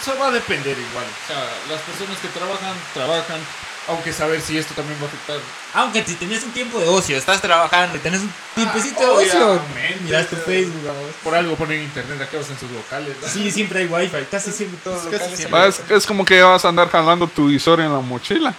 [0.00, 1.04] eso va a depender igual.
[1.04, 3.40] O sea, las personas que trabajan, trabajan.
[3.88, 5.36] Aunque saber si esto también va a afectar.
[5.74, 9.36] Aunque si tenías un tiempo de ocio, estás trabajando y tenés un tiempecito de Ah,
[9.36, 9.60] ocio,
[10.02, 11.14] miras tu Facebook, vamos.
[11.22, 13.16] Por algo ponen internet acá en sus locales.
[13.22, 13.28] ¿no?
[13.28, 15.60] Sí, siempre hay wifi, casi siempre todos los locales siempre.
[15.60, 18.54] Ah, es, es como que vas a andar jalando tu visor en la mochila.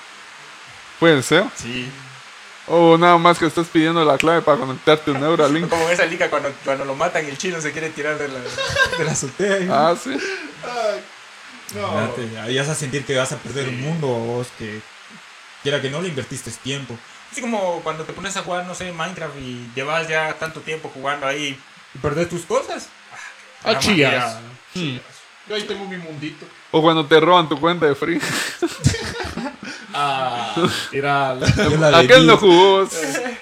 [1.00, 1.44] Puede ser.
[1.56, 1.90] Sí.
[2.70, 5.70] O nada más que estés pidiendo la clave para conectarte un Neuralink.
[5.70, 8.40] Como esa liga cuando, cuando lo matan y el chino se quiere tirar de la,
[8.98, 9.58] de la azotea.
[9.58, 9.68] ¿eh?
[9.72, 10.18] Ah, sí.
[11.76, 11.92] No.
[11.92, 14.82] Imagínate, ahí vas a sentir que vas a perder un mundo vos que
[15.68, 16.98] quiera que no le invertiste tiempo.
[17.30, 20.90] Así como cuando te pones a jugar, no sé, Minecraft y llevas ya tanto tiempo
[20.94, 21.60] jugando ahí
[21.94, 22.88] y perdés tus cosas.
[23.66, 24.10] Ah, chías.
[24.14, 24.42] manera-
[24.74, 25.02] Chías.
[25.50, 26.46] Yo ahí tengo mi mundito.
[26.72, 28.18] O cuando te roban tu cuenta de free.
[30.00, 30.54] Ah,
[30.92, 31.48] era la...
[31.98, 32.88] Aquel no jugó.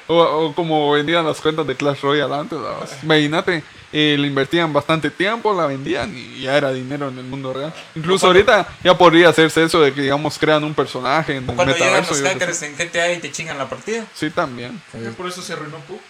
[0.07, 2.57] O, o como vendían las cuentas de Clash Royale antes.
[2.57, 2.77] ¿no?
[3.03, 3.61] Imagínate,
[3.97, 7.73] eh, le invertían bastante tiempo, la vendían y ya era dinero en el mundo real.
[7.95, 11.73] Incluso ahorita ya podría hacerse eso de que, digamos, crean un personaje en el Cuando
[11.73, 12.11] llegan metaverso.
[12.11, 14.05] los yo qué hackers en GTA y te chingan la partida.
[14.13, 14.81] Sí, también.
[15.15, 16.01] Por eso se arruinó Pug.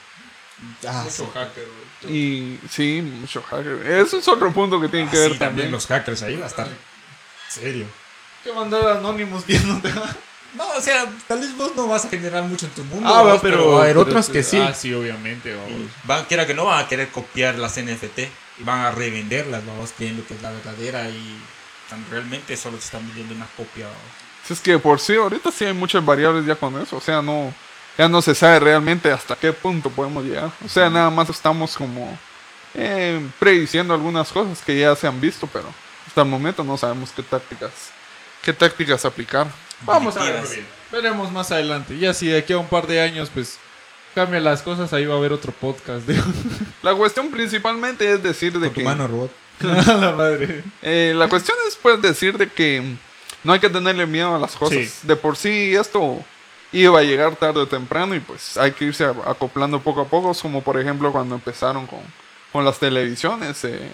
[0.88, 1.64] Ah, Mucho hacker,
[2.02, 2.16] güey.
[2.18, 3.86] Y sí, mucho hacker.
[3.86, 5.72] Eso es otro punto que tiene que ver sí, también.
[5.72, 6.68] los hackers ahí va a estar.
[7.50, 7.86] Serio.
[8.44, 9.90] Que mandar anónimos viéndote.
[10.56, 13.08] No, o sea, tal vez vos no vas a generar mucho en tu mundo.
[13.08, 14.58] Ah, va, vos, pero, va a haber pero- otros que sí.
[14.58, 15.56] Ah, sí, obviamente.
[16.06, 18.20] van, quiera que no, van a querer copiar las NFT
[18.60, 21.38] y van a revenderlas, vamos, creyendo que es la verdadera y
[21.90, 23.88] tan- realmente solo te están vendiendo una copia.
[24.48, 26.98] Si es que por sí, ahorita sí hay muchas variables ya con eso.
[26.98, 27.54] O sea, no,
[27.98, 30.52] ya no se sabe realmente hasta qué punto podemos llegar.
[30.64, 32.18] O sea, nada más estamos como
[32.76, 35.66] eh, prediciendo algunas cosas que ya se han visto, pero
[36.08, 37.72] hasta el momento no sabemos qué tácticas,
[38.46, 39.48] qué tácticas aplicar.
[39.82, 40.44] Vamos a bien.
[40.92, 41.98] Veremos más adelante.
[41.98, 43.58] Ya si de aquí a un par de años, pues
[44.14, 46.06] cambian las cosas, ahí va a haber otro podcast.
[46.08, 46.22] De...
[46.84, 49.32] La cuestión principalmente es decir de Con tu que mano, robot.
[49.90, 50.64] A la madre.
[50.82, 52.84] Eh, la cuestión es pues decir de que
[53.44, 54.78] no hay que tenerle miedo a las cosas.
[54.78, 55.08] Sí.
[55.08, 56.20] De por sí esto
[56.72, 60.34] iba a llegar tarde o temprano y pues hay que irse acoplando poco a poco.
[60.40, 62.02] Como por ejemplo cuando empezaron con,
[62.52, 63.64] con las televisiones.
[63.66, 63.90] eh,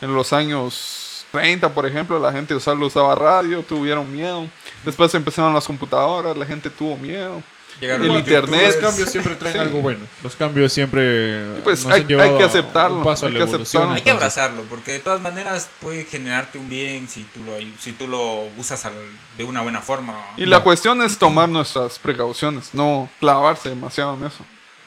[0.00, 4.46] en los años 30, por ejemplo, la gente solo usaba radio, tuvieron miedo.
[4.84, 7.42] Después empezaron las computadoras, la gente tuvo miedo.
[7.78, 8.66] Llegaron El internet.
[8.66, 9.58] Los cambios siempre traen Sí.
[9.60, 10.00] algo bueno.
[10.22, 11.60] Los cambios siempre.
[11.62, 13.92] Pues nos hay- han hay que aceptarlo, Un paso hay a la que aceptarlo.
[13.92, 17.92] Hay que abrazarlo, porque de todas maneras puede generarte un bien si tú lo, si
[17.92, 18.94] tú lo usas al-
[19.36, 20.14] de una buena forma.
[20.38, 24.42] Y la cuestión es tomar nuestras precauciones, no clavarse demasiado en eso.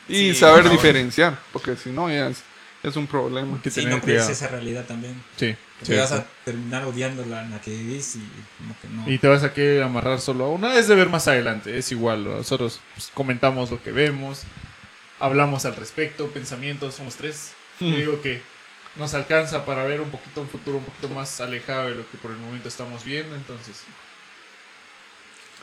[0.08, 0.72] Y Sí, saber no.
[0.72, 2.42] diferenciar, porque si no ya es,
[2.84, 3.62] es un problema.
[3.62, 4.32] Que tener no crees cuidado.
[4.32, 5.22] esa realidad también.
[5.36, 5.56] Sí.
[5.82, 6.16] Sí, vas sí.
[6.16, 8.20] a terminar odiando la, la que vivís y
[8.58, 9.10] como que no.
[9.10, 10.76] Y te vas a querer amarrar solo a una.
[10.76, 11.78] Es de ver más adelante.
[11.78, 12.24] Es igual.
[12.24, 14.44] Nosotros pues, comentamos lo que vemos.
[15.20, 16.28] Hablamos al respecto.
[16.28, 16.96] Pensamientos.
[16.96, 17.54] Somos tres.
[17.80, 18.42] Yo digo que
[18.98, 22.18] nos alcanza para ver un poquito un futuro un poquito más alejado de lo que
[22.18, 23.36] por el momento estamos viendo.
[23.36, 23.84] Entonces.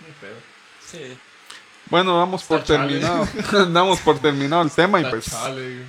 [0.05, 0.37] hay pedo.
[0.87, 1.19] Sí.
[1.89, 3.27] Bueno, damos por Está terminado.
[3.73, 5.27] damos por terminado el tema y pues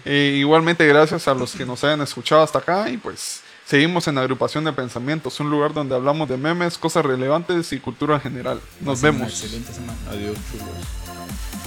[0.05, 4.17] eh, igualmente gracias a los que nos hayan escuchado hasta acá y pues seguimos en
[4.17, 8.61] Agrupación de Pensamientos, un lugar donde hablamos de memes, cosas relevantes y cultura en general.
[8.81, 9.27] Nos vemos.
[9.27, 9.97] Excelente semana.
[10.09, 11.66] Adiós, chulos.